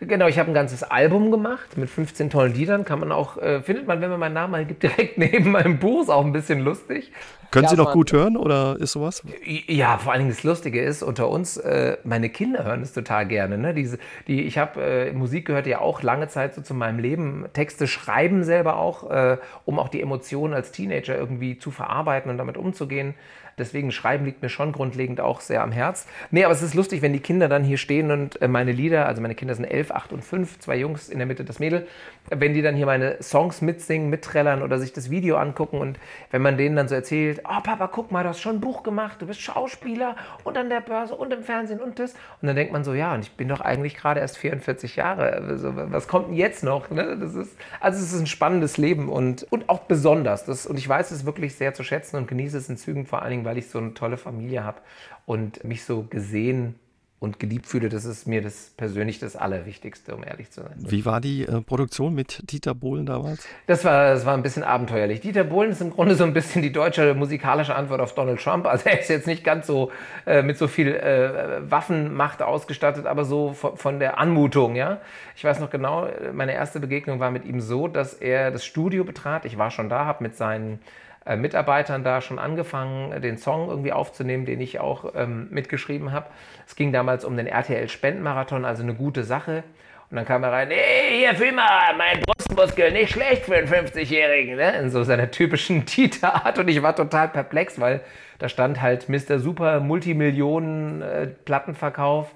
[0.00, 2.84] Genau, ich habe ein ganzes Album gemacht mit 15 tollen Liedern.
[2.84, 6.02] Kann man auch, äh, findet man, wenn man meinen Namen eingibt, direkt neben meinem Buch.
[6.02, 7.12] Ist auch ein bisschen lustig.
[7.50, 9.22] Können ja, Sie noch gut hören oder ist sowas?
[9.44, 13.26] Ja, vor allen Dingen das Lustige ist, unter uns, äh, meine Kinder hören es total
[13.26, 13.56] gerne.
[13.56, 13.72] Ne?
[13.72, 17.46] Diese, die, ich habe, äh, Musik gehört ja auch lange Zeit so zu meinem Leben.
[17.54, 22.36] Texte schreiben selber auch, äh, um auch die Emotionen als Teenager irgendwie zu verarbeiten und
[22.36, 23.14] damit umzugehen.
[23.58, 26.06] Deswegen Schreiben liegt mir schon grundlegend auch sehr am Herz.
[26.30, 29.06] Nee, aber es ist lustig, wenn die Kinder dann hier stehen und äh, meine Lieder,
[29.06, 31.86] also meine Kinder sind elf, acht und fünf, zwei Jungs in der Mitte das Mädel,
[32.30, 35.98] wenn die dann hier meine Songs mitsingen, mitträllern oder sich das Video angucken und
[36.30, 38.82] wenn man denen dann so erzählt, oh Papa, guck mal, du hast schon ein Buch
[38.82, 42.14] gemacht, du bist Schauspieler und an der Börse und im Fernsehen und das.
[42.40, 45.32] Und dann denkt man so, ja, und ich bin doch eigentlich gerade erst 44 Jahre.
[45.32, 46.90] Also, was kommt denn jetzt noch?
[46.90, 47.16] Ne?
[47.18, 50.44] Das ist, also es ist ein spannendes Leben und, und auch besonders.
[50.44, 53.22] Das, und ich weiß es wirklich sehr zu schätzen und genieße es in Zügen, vor
[53.22, 54.80] allen Dingen, weil ich so eine tolle Familie habe
[55.24, 56.74] und mich so gesehen
[57.20, 60.74] und geliebt fühle, das ist mir das persönlich das Allerwichtigste, um ehrlich zu sein.
[60.76, 63.44] Wie war die äh, Produktion mit Dieter Bohlen damals?
[63.66, 65.20] Das war, das war ein bisschen abenteuerlich.
[65.20, 68.66] Dieter Bohlen ist im Grunde so ein bisschen die deutsche musikalische Antwort auf Donald Trump.
[68.66, 69.90] Also er ist jetzt nicht ganz so
[70.26, 75.00] äh, mit so viel äh, Waffenmacht ausgestattet, aber so von, von, der Anmutung, ja.
[75.34, 79.02] Ich weiß noch genau, meine erste Begegnung war mit ihm so, dass er das Studio
[79.02, 79.44] betrat.
[79.44, 80.78] Ich war schon da, habe mit seinen
[81.26, 86.26] äh, Mitarbeitern da schon angefangen, den Song irgendwie aufzunehmen, den ich auch ähm, mitgeschrieben habe.
[86.66, 89.64] Es ging damals um den RTL-Spendenmarathon, also eine gute Sache.
[90.10, 94.56] Und dann kam er rein, hey, hier Filmer, mein Brustmuskel, nicht schlecht für einen 50-Jährigen,
[94.56, 94.78] ne?
[94.78, 96.58] in so seiner typischen Tita-Art.
[96.58, 98.00] Und ich war total perplex, weil
[98.38, 99.38] da stand halt Mr.
[99.38, 102.30] Super Multimillionen-Plattenverkauf.
[102.30, 102.34] Äh,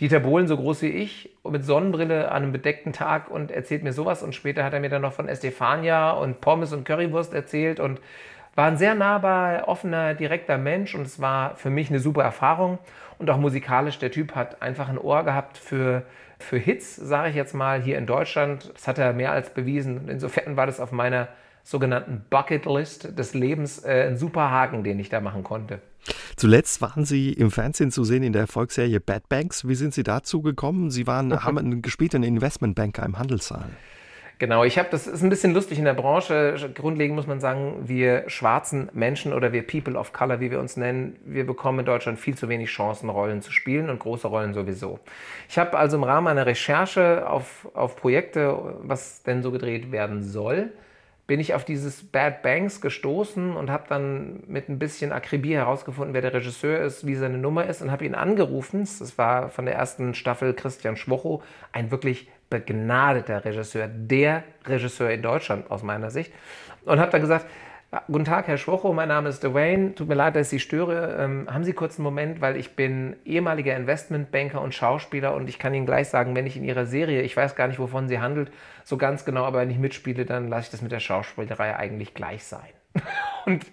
[0.00, 3.92] Dieter Bohlen, so groß wie ich, mit Sonnenbrille an einem bedeckten Tag und erzählt mir
[3.92, 4.22] sowas.
[4.22, 7.78] Und später hat er mir dann noch von Estefania und Pommes und Currywurst erzählt.
[7.78, 8.00] Und
[8.56, 12.78] war ein sehr nahbar, offener, direkter Mensch und es war für mich eine super Erfahrung.
[13.18, 16.02] Und auch musikalisch, der Typ hat einfach ein Ohr gehabt für,
[16.38, 18.72] für Hits, sage ich jetzt mal, hier in Deutschland.
[18.74, 20.08] Das hat er mehr als bewiesen.
[20.08, 21.28] Insofern war das auf meiner
[21.62, 25.80] sogenannten Bucketlist des Lebens äh, ein super Haken, den ich da machen konnte.
[26.36, 29.66] Zuletzt waren Sie im Fernsehen zu sehen in der Erfolgsserie Bad Banks.
[29.66, 30.90] Wie sind Sie dazu gekommen?
[30.90, 33.70] Sie waren, haben gespielt einen Investmentbanker im Handelssaal.
[34.40, 36.56] Genau, ich habe, das ist ein bisschen lustig in der Branche.
[36.74, 40.76] Grundlegend muss man sagen, wir schwarzen Menschen oder wir People of Color, wie wir uns
[40.76, 44.52] nennen, wir bekommen in Deutschland viel zu wenig Chancen, Rollen zu spielen und große Rollen
[44.52, 44.98] sowieso.
[45.48, 50.24] Ich habe also im Rahmen einer Recherche auf, auf Projekte, was denn so gedreht werden
[50.24, 50.72] soll,
[51.26, 56.12] bin ich auf dieses Bad Banks gestoßen und habe dann mit ein bisschen Akribie herausgefunden,
[56.12, 58.80] wer der Regisseur ist, wie seine Nummer ist und habe ihn angerufen.
[58.98, 65.22] Das war von der ersten Staffel Christian Schwocho, ein wirklich begnadeter Regisseur, der Regisseur in
[65.22, 66.32] Deutschland aus meiner Sicht.
[66.84, 67.46] Und habe dann gesagt,
[68.08, 69.94] Guten Tag, Herr Schwocho, mein Name ist Dwayne.
[69.94, 71.16] Tut mir leid, dass ich Sie störe.
[71.16, 75.60] Ähm, haben Sie kurz einen Moment, weil ich bin ehemaliger Investmentbanker und Schauspieler und ich
[75.60, 78.18] kann Ihnen gleich sagen, wenn ich in Ihrer Serie, ich weiß gar nicht, wovon sie
[78.18, 78.50] handelt,
[78.84, 82.14] so ganz genau, aber wenn ich mitspiele, dann lasse ich das mit der Schauspielerei eigentlich
[82.14, 82.68] gleich sein.
[83.46, 83.64] Und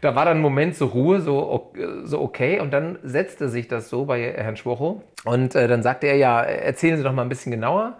[0.00, 1.72] da war dann ein Moment so Ruhe, so,
[2.04, 2.60] so okay.
[2.60, 5.02] Und dann setzte sich das so bei Herrn Schwocho.
[5.24, 7.98] Und äh, dann sagte er, ja, erzählen Sie doch mal ein bisschen genauer.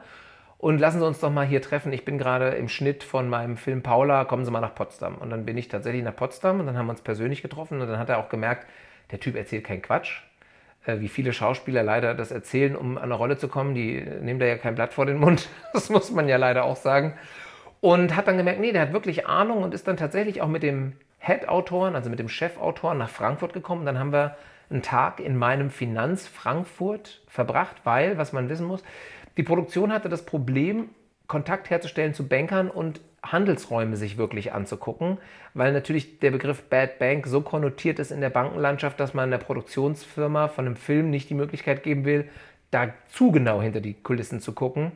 [0.59, 1.93] Und lassen Sie uns doch mal hier treffen.
[1.93, 5.17] Ich bin gerade im Schnitt von meinem Film Paula, kommen Sie mal nach Potsdam.
[5.17, 7.89] Und dann bin ich tatsächlich nach Potsdam und dann haben wir uns persönlich getroffen und
[7.89, 8.67] dann hat er auch gemerkt,
[9.11, 10.23] der Typ erzählt keinen Quatsch.
[10.87, 13.75] Äh, wie viele Schauspieler leider das erzählen, um an eine Rolle zu kommen.
[13.75, 15.49] Die nehmen da ja kein Blatt vor den Mund.
[15.73, 17.15] Das muss man ja leider auch sagen.
[17.81, 20.63] Und hat dann gemerkt, nee, der hat wirklich Ahnung und ist dann tatsächlich auch mit
[20.63, 23.87] dem Head-Autoren, also mit dem Chefautor nach Frankfurt gekommen.
[23.87, 24.37] Dann haben wir
[24.71, 28.83] einen Tag in meinem Finanz Frankfurt verbracht, weil, was man wissen muss,
[29.37, 30.91] die Produktion hatte das Problem,
[31.27, 35.19] Kontakt herzustellen zu Bankern und Handelsräume sich wirklich anzugucken,
[35.55, 39.39] weil natürlich der Begriff Bad Bank so konnotiert ist in der Bankenlandschaft, dass man der
[39.39, 42.29] Produktionsfirma von einem Film nicht die Möglichkeit geben will,
[42.71, 44.93] da zu genau hinter die Kulissen zu gucken.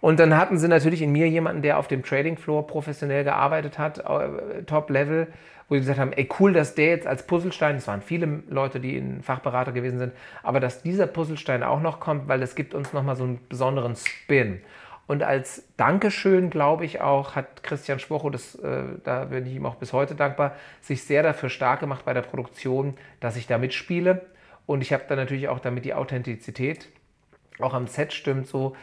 [0.00, 3.78] Und dann hatten sie natürlich in mir jemanden, der auf dem Trading Floor professionell gearbeitet
[3.78, 5.28] hat, äh, Top-Level,
[5.68, 8.80] wo sie gesagt haben, ey cool, dass der jetzt als Puzzlestein, es waren viele Leute,
[8.80, 12.74] die in Fachberater gewesen sind, aber dass dieser Puzzlestein auch noch kommt, weil das gibt
[12.74, 14.60] uns nochmal so einen besonderen Spin.
[15.06, 19.66] Und als Dankeschön, glaube ich auch, hat Christian Schwocho, das, äh, da bin ich ihm
[19.66, 23.58] auch bis heute dankbar, sich sehr dafür stark gemacht bei der Produktion, dass ich da
[23.58, 24.24] mitspiele.
[24.66, 26.88] Und ich habe dann natürlich auch damit die Authentizität
[27.60, 28.74] auch am Set stimmt so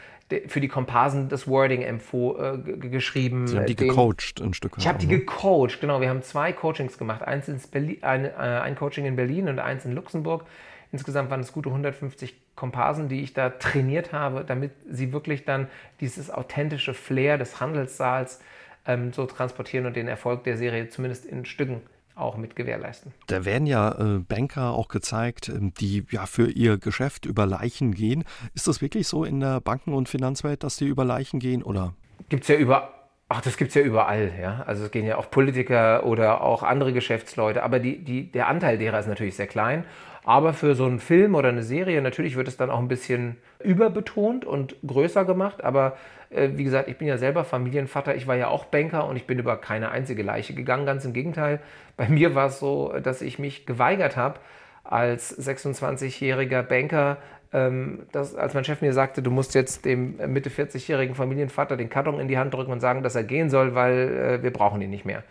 [0.46, 3.46] für die Komparsen das Wording empfoh, äh, geschrieben.
[3.46, 4.78] Sie haben die den, gecoacht ein Stück weit.
[4.78, 5.18] Ich habe die ne?
[5.18, 6.00] gecoacht, genau.
[6.00, 7.22] Wir haben zwei Coachings gemacht.
[7.22, 10.46] Eins in Berlin, ein, äh, ein Coaching in Berlin und eins in Luxemburg.
[10.90, 15.68] Insgesamt waren es gute 150 Komparsen, die ich da trainiert habe, damit sie wirklich dann
[16.00, 18.40] dieses authentische Flair des Handelssaals
[18.86, 21.82] ähm, so transportieren und den Erfolg der Serie zumindest in Stücken
[22.14, 23.12] auch mit gewährleisten.
[23.26, 27.94] Da werden ja äh, Banker auch gezeigt, ähm, die ja für ihr Geschäft über Leichen
[27.94, 28.24] gehen.
[28.54, 31.94] Ist das wirklich so in der Banken- und Finanzwelt, dass die über Leichen gehen oder?
[32.28, 32.92] Gibt es ja über
[33.34, 34.62] Ach, das gibt es ja überall, ja.
[34.66, 38.76] Also es gehen ja auch Politiker oder auch andere Geschäftsleute, aber die, die, der Anteil
[38.76, 39.86] derer ist natürlich sehr klein.
[40.24, 43.36] Aber für so einen Film oder eine Serie, natürlich wird es dann auch ein bisschen
[43.58, 45.64] überbetont und größer gemacht.
[45.64, 45.96] Aber
[46.30, 49.26] äh, wie gesagt, ich bin ja selber Familienvater, ich war ja auch Banker und ich
[49.26, 50.86] bin über keine einzige Leiche gegangen.
[50.86, 51.60] Ganz im Gegenteil,
[51.96, 54.38] bei mir war es so, dass ich mich geweigert habe,
[54.84, 57.18] als 26-jähriger Banker
[57.52, 61.90] ähm, dass, als mein Chef mir sagte, du musst jetzt dem Mitte 40-jährigen Familienvater den
[61.90, 64.80] Karton in die Hand drücken und sagen, dass er gehen soll, weil äh, wir brauchen
[64.80, 65.22] ihn nicht mehr.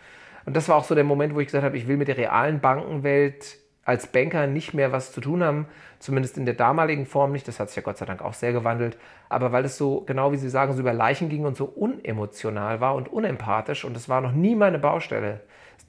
[0.44, 2.16] Und das war auch so der Moment, wo ich gesagt habe, ich will mit der
[2.16, 5.66] realen Bankenwelt als Banker nicht mehr was zu tun haben,
[5.98, 7.48] zumindest in der damaligen Form nicht.
[7.48, 8.96] Das hat sich ja Gott sei Dank auch sehr gewandelt.
[9.28, 12.80] Aber weil es so, genau wie Sie sagen, so über Leichen ging und so unemotional
[12.80, 15.40] war und unempathisch und es war noch nie meine Baustelle.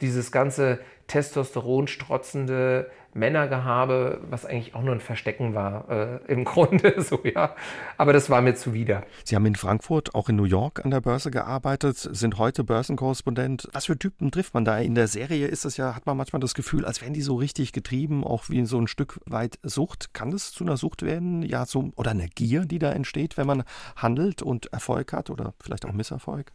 [0.02, 7.02] Dieses ganze Testosteron strotzende Männergehabe, was eigentlich auch nur ein Verstecken war, äh, im Grunde
[7.02, 7.56] so, ja.
[7.98, 9.04] Aber das war mir zuwider.
[9.24, 13.70] Sie haben in Frankfurt, auch in New York an der Börse gearbeitet, sind heute Börsenkorrespondent.
[13.72, 14.80] Was für Typen trifft man da?
[14.80, 17.36] In der Serie ist es ja, hat man manchmal das Gefühl, als wären die so
[17.36, 20.14] richtig getrieben, auch wie so ein Stück weit Sucht.
[20.14, 21.44] Kann das zu einer Sucht werden?
[21.44, 23.64] Ja, so, oder eine Gier, die da entsteht, wenn man
[23.96, 26.52] handelt und Erfolg hat oder vielleicht auch Misserfolg?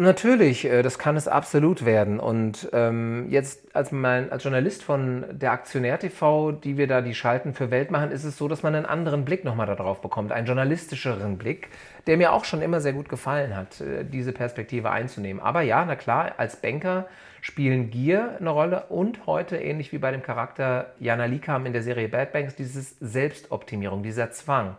[0.00, 2.20] Natürlich, äh, das kann es absolut werden.
[2.20, 7.14] Und ähm, jetzt als, mein, als Journalist von der Aktionär TV, die wir da die
[7.14, 10.32] Schalten für Welt machen, ist es so, dass man einen anderen Blick nochmal darauf bekommt,
[10.32, 11.68] einen journalistischeren Blick,
[12.06, 15.42] der mir auch schon immer sehr gut gefallen hat, äh, diese Perspektive einzunehmen.
[15.42, 17.06] Aber ja, na klar, als Banker
[17.42, 21.82] spielen Gier eine Rolle und heute, ähnlich wie bei dem Charakter Jana Likam in der
[21.82, 24.76] Serie Bad Banks, dieses Selbstoptimierung, dieser Zwang.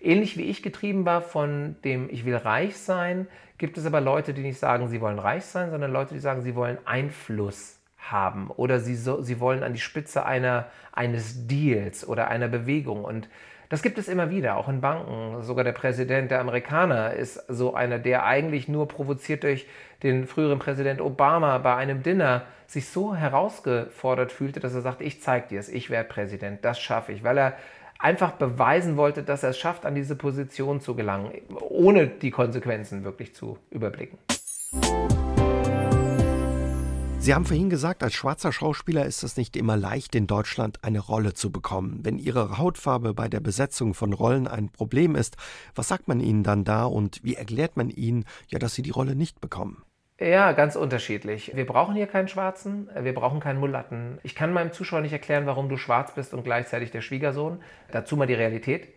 [0.00, 3.26] Ähnlich wie ich getrieben war von dem Ich will reich sein,
[3.58, 6.42] gibt es aber Leute, die nicht sagen, sie wollen reich sein, sondern Leute, die sagen,
[6.42, 12.06] sie wollen Einfluss haben oder sie, so, sie wollen an die Spitze einer, eines Deals
[12.06, 13.04] oder einer Bewegung.
[13.04, 13.28] Und
[13.68, 15.42] das gibt es immer wieder, auch in Banken.
[15.42, 19.66] Sogar der Präsident der Amerikaner ist so einer, der eigentlich nur provoziert durch
[20.02, 25.22] den früheren Präsident Obama bei einem Dinner sich so herausgefordert fühlte, dass er sagt, ich
[25.22, 27.54] zeige dir es, ich werde Präsident, das schaffe ich, weil er
[28.04, 33.02] einfach beweisen wollte, dass er es schafft, an diese Position zu gelangen, ohne die Konsequenzen
[33.02, 34.18] wirklich zu überblicken.
[37.18, 40.98] Sie haben vorhin gesagt, als schwarzer Schauspieler ist es nicht immer leicht, in Deutschland eine
[40.98, 42.00] Rolle zu bekommen.
[42.02, 45.38] Wenn Ihre Hautfarbe bei der Besetzung von Rollen ein Problem ist,
[45.74, 48.90] was sagt man Ihnen dann da und wie erklärt man Ihnen, ja, dass Sie die
[48.90, 49.82] Rolle nicht bekommen?
[50.20, 51.56] Ja, ganz unterschiedlich.
[51.56, 54.18] Wir brauchen hier keinen Schwarzen, wir brauchen keinen Mulatten.
[54.22, 57.60] Ich kann meinem Zuschauer nicht erklären, warum du schwarz bist und gleichzeitig der Schwiegersohn.
[57.90, 58.88] Dazu mal die Realität.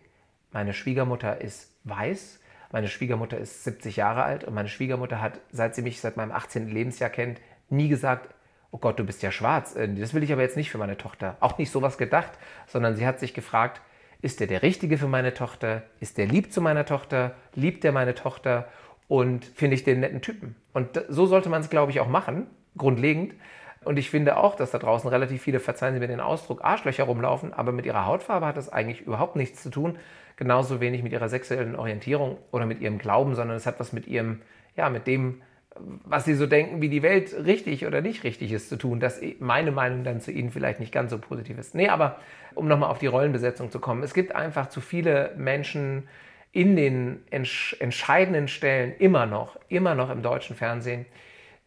[0.52, 2.40] Meine Schwiegermutter ist weiß,
[2.70, 6.30] meine Schwiegermutter ist 70 Jahre alt und meine Schwiegermutter hat, seit sie mich seit meinem
[6.30, 6.68] 18.
[6.68, 8.32] Lebensjahr kennt, nie gesagt,
[8.70, 9.74] oh Gott, du bist ja schwarz.
[9.74, 11.36] Äh, das will ich aber jetzt nicht für meine Tochter.
[11.40, 12.30] Auch nicht sowas gedacht,
[12.68, 13.80] sondern sie hat sich gefragt,
[14.20, 15.82] ist der der Richtige für meine Tochter?
[16.00, 17.34] Ist der lieb zu meiner Tochter?
[17.54, 18.68] Liebt er meine Tochter?
[19.08, 20.54] Und finde ich den netten Typen.
[20.72, 22.46] Und so sollte man es, glaube ich, auch machen,
[22.76, 23.34] grundlegend.
[23.84, 27.04] Und ich finde auch, dass da draußen relativ viele, verzeihen Sie mir den Ausdruck, Arschlöcher
[27.04, 29.98] rumlaufen, aber mit ihrer Hautfarbe hat das eigentlich überhaupt nichts zu tun.
[30.36, 34.06] Genauso wenig mit ihrer sexuellen Orientierung oder mit ihrem Glauben, sondern es hat was mit
[34.06, 34.42] ihrem,
[34.76, 35.42] ja, mit dem,
[36.04, 39.20] was sie so denken, wie die Welt richtig oder nicht richtig ist, zu tun, dass
[39.38, 41.74] meine Meinung dann zu ihnen vielleicht nicht ganz so positiv ist.
[41.74, 42.18] Nee, aber
[42.54, 46.08] um nochmal auf die Rollenbesetzung zu kommen, es gibt einfach zu viele Menschen,
[46.52, 51.06] in den entsch entscheidenden Stellen immer noch, immer noch im deutschen Fernsehen,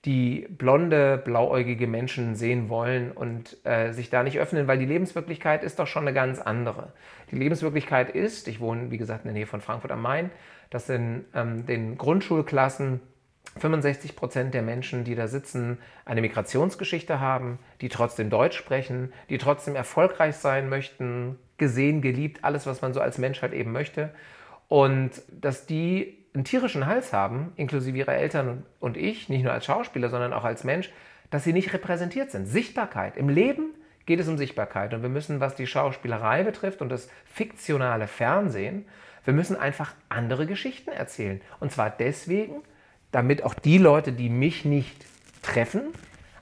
[0.05, 5.63] die blonde, blauäugige Menschen sehen wollen und äh, sich da nicht öffnen, weil die Lebenswirklichkeit
[5.63, 6.93] ist doch schon eine ganz andere.
[7.29, 10.31] Die Lebenswirklichkeit ist, ich wohne wie gesagt in der Nähe von Frankfurt am Main,
[10.71, 12.99] dass in ähm, den Grundschulklassen
[13.57, 19.37] 65 Prozent der Menschen, die da sitzen, eine Migrationsgeschichte haben, die trotzdem Deutsch sprechen, die
[19.37, 24.11] trotzdem erfolgreich sein möchten, gesehen, geliebt, alles, was man so als Mensch halt eben möchte
[24.71, 29.65] und dass die einen tierischen Hals haben, inklusive ihrer Eltern und ich, nicht nur als
[29.65, 30.89] Schauspieler, sondern auch als Mensch,
[31.29, 32.45] dass sie nicht repräsentiert sind.
[32.45, 33.17] Sichtbarkeit.
[33.17, 33.73] Im Leben
[34.05, 34.93] geht es um Sichtbarkeit.
[34.93, 38.85] Und wir müssen, was die Schauspielerei betrifft und das fiktionale Fernsehen,
[39.25, 41.41] wir müssen einfach andere Geschichten erzählen.
[41.59, 42.61] Und zwar deswegen,
[43.11, 45.05] damit auch die Leute, die mich nicht
[45.41, 45.81] treffen,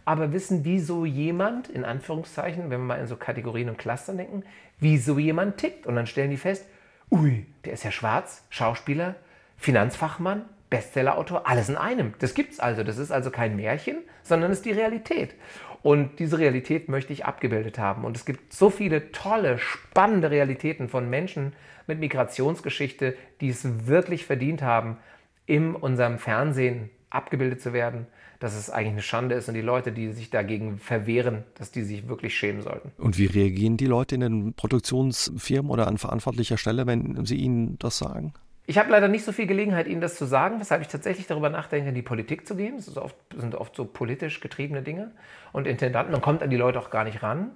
[0.05, 4.17] aber wissen, wie so jemand, in Anführungszeichen, wenn wir mal in so Kategorien und Clustern
[4.17, 4.43] denken,
[4.79, 5.87] wie so jemand tickt.
[5.87, 6.67] Und dann stellen die fest,
[7.11, 9.15] ui, der ist ja schwarz, Schauspieler,
[9.57, 12.13] Finanzfachmann, Bestsellerautor, alles in einem.
[12.19, 12.83] Das gibt es also.
[12.83, 15.33] Das ist also kein Märchen, sondern ist die Realität.
[15.81, 18.03] Und diese Realität möchte ich abgebildet haben.
[18.03, 21.53] Und es gibt so viele tolle, spannende Realitäten von Menschen
[21.87, 24.97] mit Migrationsgeschichte, die es wirklich verdient haben,
[25.45, 28.05] in unserem Fernsehen abgebildet zu werden,
[28.39, 31.83] dass es eigentlich eine Schande ist und die Leute, die sich dagegen verwehren, dass die
[31.83, 32.91] sich wirklich schämen sollten.
[32.97, 37.77] Und wie reagieren die Leute in den Produktionsfirmen oder an verantwortlicher Stelle, wenn sie ihnen
[37.79, 38.33] das sagen?
[38.65, 41.49] Ich habe leider nicht so viel Gelegenheit, Ihnen das zu sagen, weshalb ich tatsächlich darüber
[41.49, 42.75] nachdenke, in die Politik zu gehen.
[42.77, 45.09] Das oft, sind oft so politisch getriebene Dinge.
[45.51, 47.49] Und Intendanten, man kommt an die Leute auch gar nicht ran.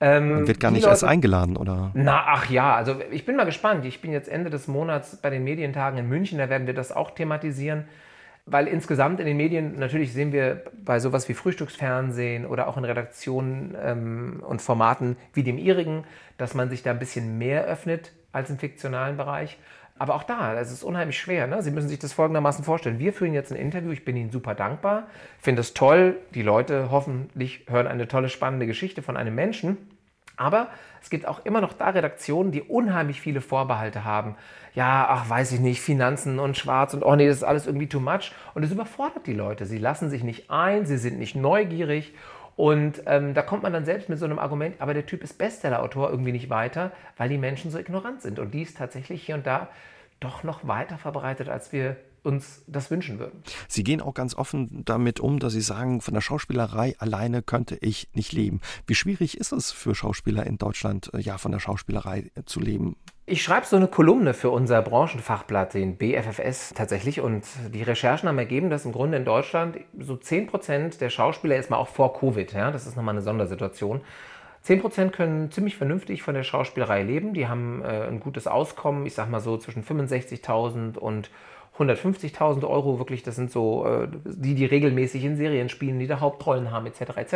[0.00, 1.92] Ähm, wird gar nicht Leute, erst eingeladen, oder?
[1.94, 3.86] Na, ach ja, also ich bin mal gespannt.
[3.86, 6.92] Ich bin jetzt Ende des Monats bei den Medientagen in München, da werden wir das
[6.92, 7.86] auch thematisieren.
[8.50, 12.84] Weil insgesamt in den Medien, natürlich sehen wir bei sowas wie Frühstücksfernsehen oder auch in
[12.84, 16.04] Redaktionen ähm, und Formaten wie dem ihrigen,
[16.36, 19.56] dass man sich da ein bisschen mehr öffnet als im fiktionalen Bereich.
[20.00, 21.46] Aber auch da, es ist unheimlich schwer.
[21.46, 21.62] Ne?
[21.62, 22.98] Sie müssen sich das folgendermaßen vorstellen.
[22.98, 25.06] Wir führen jetzt ein Interview, ich bin Ihnen super dankbar,
[25.38, 26.16] finde es toll.
[26.34, 29.76] Die Leute hoffentlich hören eine tolle, spannende Geschichte von einem Menschen.
[30.40, 30.68] Aber
[31.02, 34.36] es gibt auch immer noch da Redaktionen, die unheimlich viele Vorbehalte haben.
[34.74, 37.88] Ja, ach, weiß ich nicht, Finanzen und Schwarz und oh nee, das ist alles irgendwie
[37.88, 38.32] too much.
[38.54, 39.66] Und es überfordert die Leute.
[39.66, 42.14] Sie lassen sich nicht ein, sie sind nicht neugierig.
[42.56, 45.36] Und ähm, da kommt man dann selbst mit so einem Argument, aber der Typ ist
[45.36, 48.38] Bestsellerautor irgendwie nicht weiter, weil die Menschen so ignorant sind.
[48.38, 49.68] Und die ist tatsächlich hier und da
[50.20, 53.42] doch noch weiter verbreitet, als wir uns das wünschen würden.
[53.68, 57.76] Sie gehen auch ganz offen damit um, dass Sie sagen, von der Schauspielerei alleine könnte
[57.80, 58.60] ich nicht leben.
[58.86, 62.96] Wie schwierig ist es für Schauspieler in Deutschland, äh, ja, von der Schauspielerei zu leben?
[63.26, 67.20] Ich schreibe so eine Kolumne für unser Branchenfachblatt, den BFFS tatsächlich.
[67.20, 71.54] Und die Recherchen haben ergeben, dass im Grunde in Deutschland so 10 Prozent der Schauspieler,
[71.54, 74.00] erstmal auch vor Covid, ja, das ist nochmal eine Sondersituation,
[74.66, 77.32] 10% können ziemlich vernünftig von der Schauspielerei leben.
[77.32, 81.30] Die haben äh, ein gutes Auskommen, ich sag mal so zwischen 65.000 und
[81.78, 82.98] 150.000 Euro.
[82.98, 86.86] Wirklich, das sind so äh, die, die regelmäßig in Serien spielen, die da Hauptrollen haben,
[86.86, 87.16] etc.
[87.16, 87.34] etc.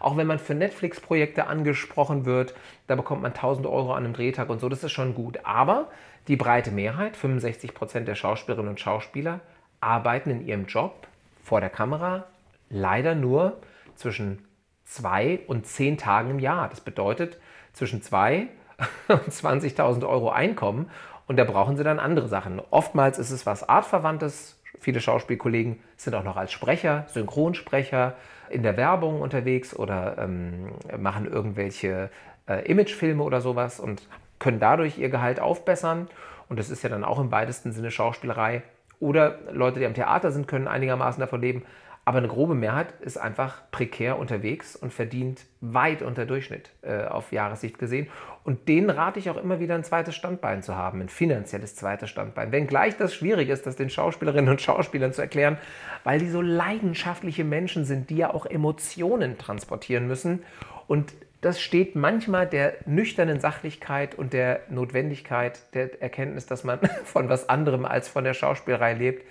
[0.00, 2.54] Auch wenn man für Netflix-Projekte angesprochen wird,
[2.86, 5.40] da bekommt man 1.000 Euro an einem Drehtag und so, das ist schon gut.
[5.44, 5.88] Aber
[6.28, 9.40] die breite Mehrheit, 65% der Schauspielerinnen und Schauspieler,
[9.80, 11.06] arbeiten in ihrem Job
[11.42, 12.24] vor der Kamera
[12.70, 13.58] leider nur
[13.94, 14.46] zwischen
[14.84, 16.68] zwei und zehn Tagen im Jahr.
[16.68, 17.38] Das bedeutet
[17.72, 18.48] zwischen zwei
[19.08, 20.90] und 20.000 Euro Einkommen
[21.26, 22.60] und da brauchen sie dann andere Sachen.
[22.70, 24.60] Oftmals ist es was Artverwandtes.
[24.78, 28.14] Viele Schauspielkollegen sind auch noch als Sprecher, Synchronsprecher
[28.50, 32.10] in der Werbung unterwegs oder ähm, machen irgendwelche
[32.48, 34.02] äh, Imagefilme oder sowas und
[34.38, 36.08] können dadurch ihr Gehalt aufbessern.
[36.48, 38.62] Und das ist ja dann auch im weitesten Sinne Schauspielerei.
[39.00, 41.62] Oder Leute, die am Theater sind, können einigermaßen davon leben.
[42.06, 47.32] Aber eine grobe Mehrheit ist einfach prekär unterwegs und verdient weit unter Durchschnitt äh, auf
[47.32, 48.08] Jahressicht gesehen.
[48.44, 52.10] Und denen rate ich auch immer wieder ein zweites Standbein zu haben, ein finanzielles zweites
[52.10, 52.52] Standbein.
[52.52, 55.56] Wenngleich das schwierig ist, das den Schauspielerinnen und Schauspielern zu erklären,
[56.04, 60.42] weil die so leidenschaftliche Menschen sind, die ja auch Emotionen transportieren müssen.
[60.86, 67.30] Und das steht manchmal der nüchternen Sachlichkeit und der Notwendigkeit der Erkenntnis, dass man von
[67.30, 69.24] was anderem als von der Schauspielerei lebt,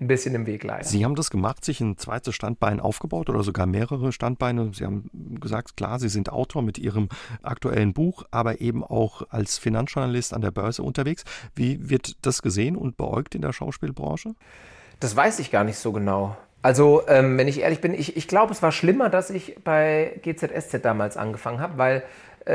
[0.00, 0.84] ein bisschen im Weg leider.
[0.84, 4.70] Sie haben das gemacht, sich ein zweites Standbein aufgebaut oder sogar mehrere Standbeine.
[4.74, 7.08] Sie haben gesagt, klar, Sie sind Autor mit Ihrem
[7.42, 11.24] aktuellen Buch, aber eben auch als Finanzjournalist an der Börse unterwegs.
[11.54, 14.34] Wie wird das gesehen und beäugt in der Schauspielbranche?
[15.00, 16.36] Das weiß ich gar nicht so genau.
[16.62, 20.18] Also, ähm, wenn ich ehrlich bin, ich, ich glaube, es war schlimmer, dass ich bei
[20.22, 22.02] GZSZ damals angefangen habe, weil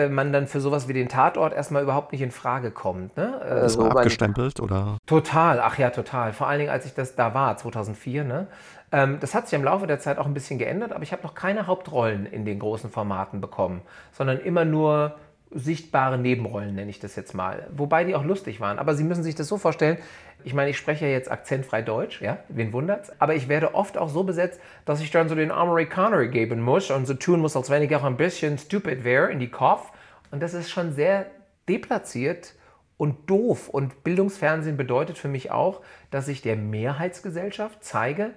[0.09, 3.17] man dann für sowas wie den Tatort erstmal überhaupt nicht in Frage kommt.
[3.17, 3.41] Ne?
[3.43, 4.97] Äh, das war abgestempelt, oder?
[5.05, 6.33] Total, ach ja, total.
[6.33, 8.23] Vor allen Dingen, als ich das da war, 2004.
[8.23, 8.47] Ne?
[8.91, 11.23] Ähm, das hat sich im Laufe der Zeit auch ein bisschen geändert, aber ich habe
[11.23, 13.81] noch keine Hauptrollen in den großen Formaten bekommen,
[14.11, 15.15] sondern immer nur
[15.51, 17.67] sichtbare Nebenrollen, nenne ich das jetzt mal.
[17.71, 18.77] Wobei die auch lustig waren.
[18.77, 19.97] Aber Sie müssen sich das so vorstellen,
[20.43, 23.11] ich meine, ich spreche ja jetzt akzentfrei Deutsch, ja, wen wundert's?
[23.19, 26.91] Aber ich werde oft auch so besetzt, dass ich dann so den Amerikaner geben muss
[26.91, 29.91] und so tun muss, als wenn ich auch ein bisschen stupid wäre in die Kopf.
[30.31, 31.25] Und das ist schon sehr
[31.67, 32.53] deplatziert
[32.97, 33.69] und doof.
[33.69, 35.81] Und Bildungsfernsehen bedeutet für mich auch,
[36.11, 38.31] dass ich der Mehrheitsgesellschaft zeige,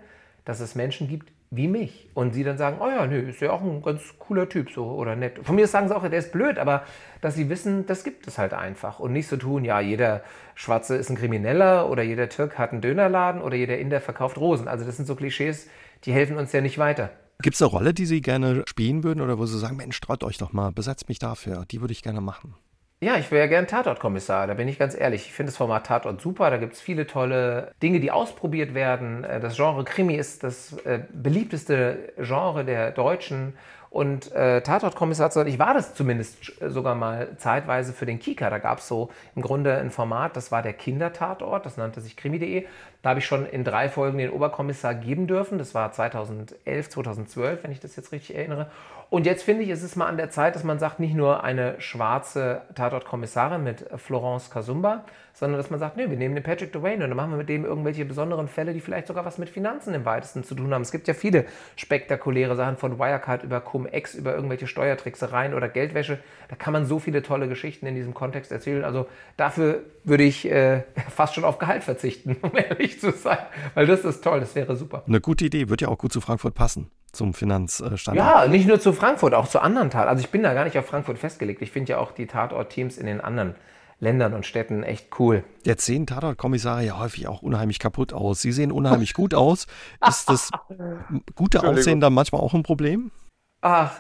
[0.45, 2.09] dass es Menschen gibt, wie mich.
[2.14, 4.86] Und sie dann sagen, oh ja, nö, ist ja auch ein ganz cooler Typ so
[4.86, 5.38] oder nett.
[5.42, 6.84] Von mir sagen sie auch, der ist blöd, aber
[7.20, 8.98] dass sie wissen, das gibt es halt einfach.
[8.98, 10.22] Und nicht so tun, ja, jeder
[10.55, 14.66] Schwarze ist ein Krimineller oder jeder Türk hat einen Dönerladen oder jeder Inder verkauft Rosen.
[14.66, 15.68] Also das sind so Klischees,
[16.05, 17.11] die helfen uns ja nicht weiter.
[17.42, 20.24] Gibt es eine Rolle, die Sie gerne spielen würden oder wo Sie sagen, Mensch, traut
[20.24, 22.55] euch doch mal, besetzt mich dafür, die würde ich gerne machen?
[23.03, 25.26] Ja, ich wäre ja gern Tatortkommissar, da bin ich ganz ehrlich.
[25.26, 29.24] Ich finde das Format Tatort super, da gibt es viele tolle Dinge, die ausprobiert werden.
[29.24, 33.55] Äh, das Genre Krimi ist das äh, beliebteste Genre der Deutschen
[33.90, 38.48] und äh, Tatortkommissar, ich war das zumindest sogar mal zeitweise für den Kika.
[38.50, 42.16] Da gab es so im Grunde ein Format, das war der Kindertatort, das nannte sich
[42.16, 42.66] krimi.de.
[43.03, 45.59] Da habe ich schon in drei Folgen den Oberkommissar geben dürfen.
[45.59, 48.70] Das war 2011, 2012, wenn ich das jetzt richtig erinnere.
[49.11, 51.44] Und jetzt finde ich, ist es mal an der Zeit, dass man sagt, nicht nur
[51.44, 56.72] eine schwarze Tatortkommissarin mit Florence Kasumba, sondern dass man sagt, nee, wir nehmen den Patrick
[56.72, 59.50] Dwayne und dann machen wir mit dem irgendwelche besonderen Fälle, die vielleicht sogar was mit
[59.50, 60.82] Finanzen im weitesten zu tun haben.
[60.82, 61.46] Es gibt ja viele
[61.76, 66.18] spektakuläre Sachen von Wirecard über Cum-Ex, über irgendwelche Steuertricksereien oder Geldwäsche.
[66.48, 68.84] Da kann man so viele tolle Geschichten in diesem Kontext erzählen.
[68.84, 73.38] Also dafür würde ich äh, fast schon auf Gehalt verzichten, um ehrlich zu sein,
[73.74, 75.03] weil das ist toll, das wäre super.
[75.07, 78.16] Eine gute Idee, wird ja auch gut zu Frankfurt passen zum Finanzstandard.
[78.16, 80.09] Ja, nicht nur zu Frankfurt, auch zu anderen Taten.
[80.09, 81.61] Also ich bin da gar nicht auf Frankfurt festgelegt.
[81.61, 83.55] Ich finde ja auch die Tatort-Teams in den anderen
[84.01, 85.45] Ländern und Städten echt cool.
[85.62, 88.43] Jetzt sehen Tatortkommissare ja häufig auch unheimlich kaputt aus.
[88.43, 89.68] Sie sehen unheimlich gut aus.
[90.07, 90.51] Ist das
[91.36, 93.12] gute Aussehen dann manchmal auch ein Problem?
[93.61, 93.93] Ach,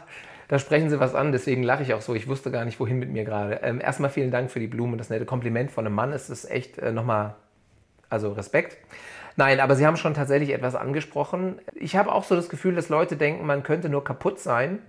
[0.48, 2.16] da sprechen Sie was an, deswegen lache ich auch so.
[2.16, 3.60] Ich wusste gar nicht, wohin mit mir gerade.
[3.62, 6.12] Ähm, erstmal vielen Dank für die Blumen und das nette Kompliment von einem Mann.
[6.12, 7.36] Es ist echt äh, nochmal,
[8.12, 8.76] also Respekt.
[9.36, 11.58] Nein, aber Sie haben schon tatsächlich etwas angesprochen.
[11.74, 14.80] Ich habe auch so das Gefühl, dass Leute denken, man könnte nur kaputt sein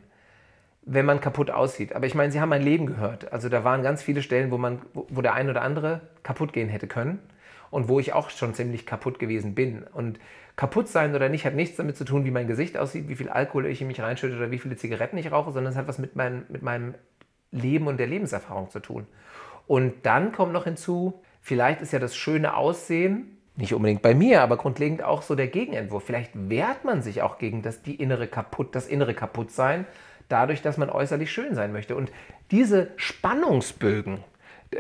[0.85, 1.95] wenn man kaputt aussieht.
[1.95, 3.31] Aber ich meine, Sie haben mein Leben gehört.
[3.31, 6.69] Also da waren ganz viele Stellen, wo, man, wo der ein oder andere kaputt gehen
[6.69, 7.19] hätte können
[7.71, 9.83] und wo ich auch schon ziemlich kaputt gewesen bin.
[9.83, 10.19] Und
[10.55, 13.29] kaputt sein oder nicht hat nichts damit zu tun, wie mein Gesicht aussieht, wie viel
[13.29, 15.99] Alkohol ich in mich reinschütte oder wie viele Zigaretten ich rauche, sondern es hat was
[15.99, 16.95] mit, mein, mit meinem
[17.51, 19.07] Leben und der Lebenserfahrung zu tun.
[19.67, 24.41] Und dann kommt noch hinzu, vielleicht ist ja das schöne Aussehen, nicht unbedingt bei mir,
[24.41, 26.03] aber grundlegend auch so der Gegenentwurf.
[26.03, 29.85] Vielleicht wehrt man sich auch gegen das, die innere kaputt, das innere Kaputtsein
[30.27, 31.95] dadurch, dass man äußerlich schön sein möchte.
[31.95, 32.11] Und
[32.49, 34.23] diese Spannungsbögen,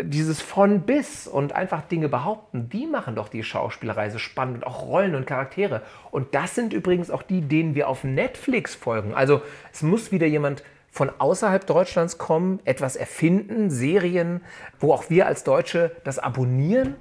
[0.01, 4.63] dieses von bis und einfach Dinge behaupten, die machen doch die Schauspielerei so spannend und
[4.63, 5.83] auch Rollen und Charaktere.
[6.09, 9.13] Und das sind übrigens auch die, denen wir auf Netflix folgen.
[9.13, 10.63] Also es muss wieder jemand
[10.93, 14.41] von außerhalb Deutschlands kommen, etwas erfinden, Serien,
[14.79, 16.95] wo auch wir als Deutsche das abonnieren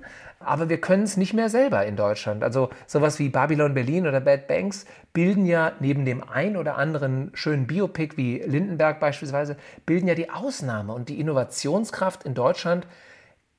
[0.44, 2.42] aber wir können es nicht mehr selber in Deutschland.
[2.42, 7.30] Also sowas wie Babylon Berlin oder Bad Banks bilden ja neben dem ein oder anderen
[7.34, 10.92] schönen Biopic wie Lindenberg beispielsweise, bilden ja die Ausnahme.
[10.92, 12.86] Und die Innovationskraft in Deutschland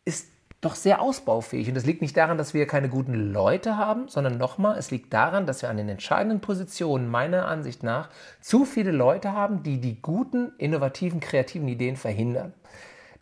[0.05, 0.29] ist
[0.65, 1.67] doch sehr ausbaufähig.
[1.67, 5.13] Und das liegt nicht daran, dass wir keine guten Leute haben, sondern nochmal, es liegt
[5.13, 8.09] daran, dass wir an den entscheidenden Positionen meiner Ansicht nach
[8.41, 12.53] zu viele Leute haben, die die guten, innovativen, kreativen Ideen verhindern.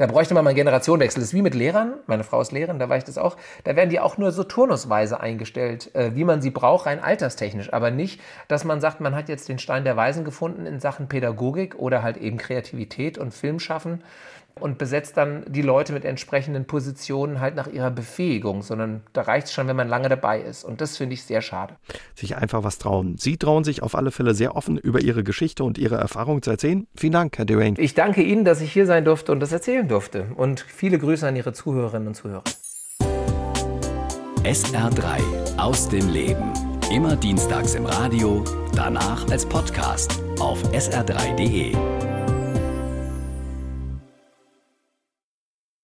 [0.02, 1.20] Da bräuchte man mal einen Generationenwechsel.
[1.20, 1.94] Das ist wie mit Lehrern.
[2.08, 3.38] Meine Frau ist Lehrerin, da war ich das auch.
[3.66, 7.72] Da werden die auch nur so turnusweise eingestellt, äh, wie man sie braucht, rein alterstechnisch.
[7.72, 11.08] Aber nicht, dass man sagt, man hat jetzt den Stein der Weisen gefunden in Sachen
[11.08, 14.02] Pädagogik oder halt eben Kreativität und Filmschaffen
[14.62, 19.48] und besetzt dann die Leute mit entsprechenden Positionen halt nach ihrer Befähigung, sondern da reicht
[19.48, 20.64] es schon, wenn man lange dabei ist.
[20.64, 21.76] Und das finde ich sehr schade.
[22.16, 23.16] Sich einfach was trauen.
[23.18, 26.52] Sie trauen sich auf alle Fälle sehr offen über Ihre Geschichte und Ihre Erfahrung zu
[26.52, 26.88] erzählen.
[26.96, 27.80] Vielen Dank, Herr Dewayne.
[27.80, 30.28] Ich danke Ihnen, dass ich hier sein durfte und das erzählen durfte.
[30.36, 32.44] Und viele Grüße an Ihre Zuhörerinnen und Zuhörer.
[34.44, 36.54] SR3 aus dem Leben.
[36.92, 38.44] Immer dienstags im Radio,
[38.76, 42.11] danach als Podcast auf sr3.de.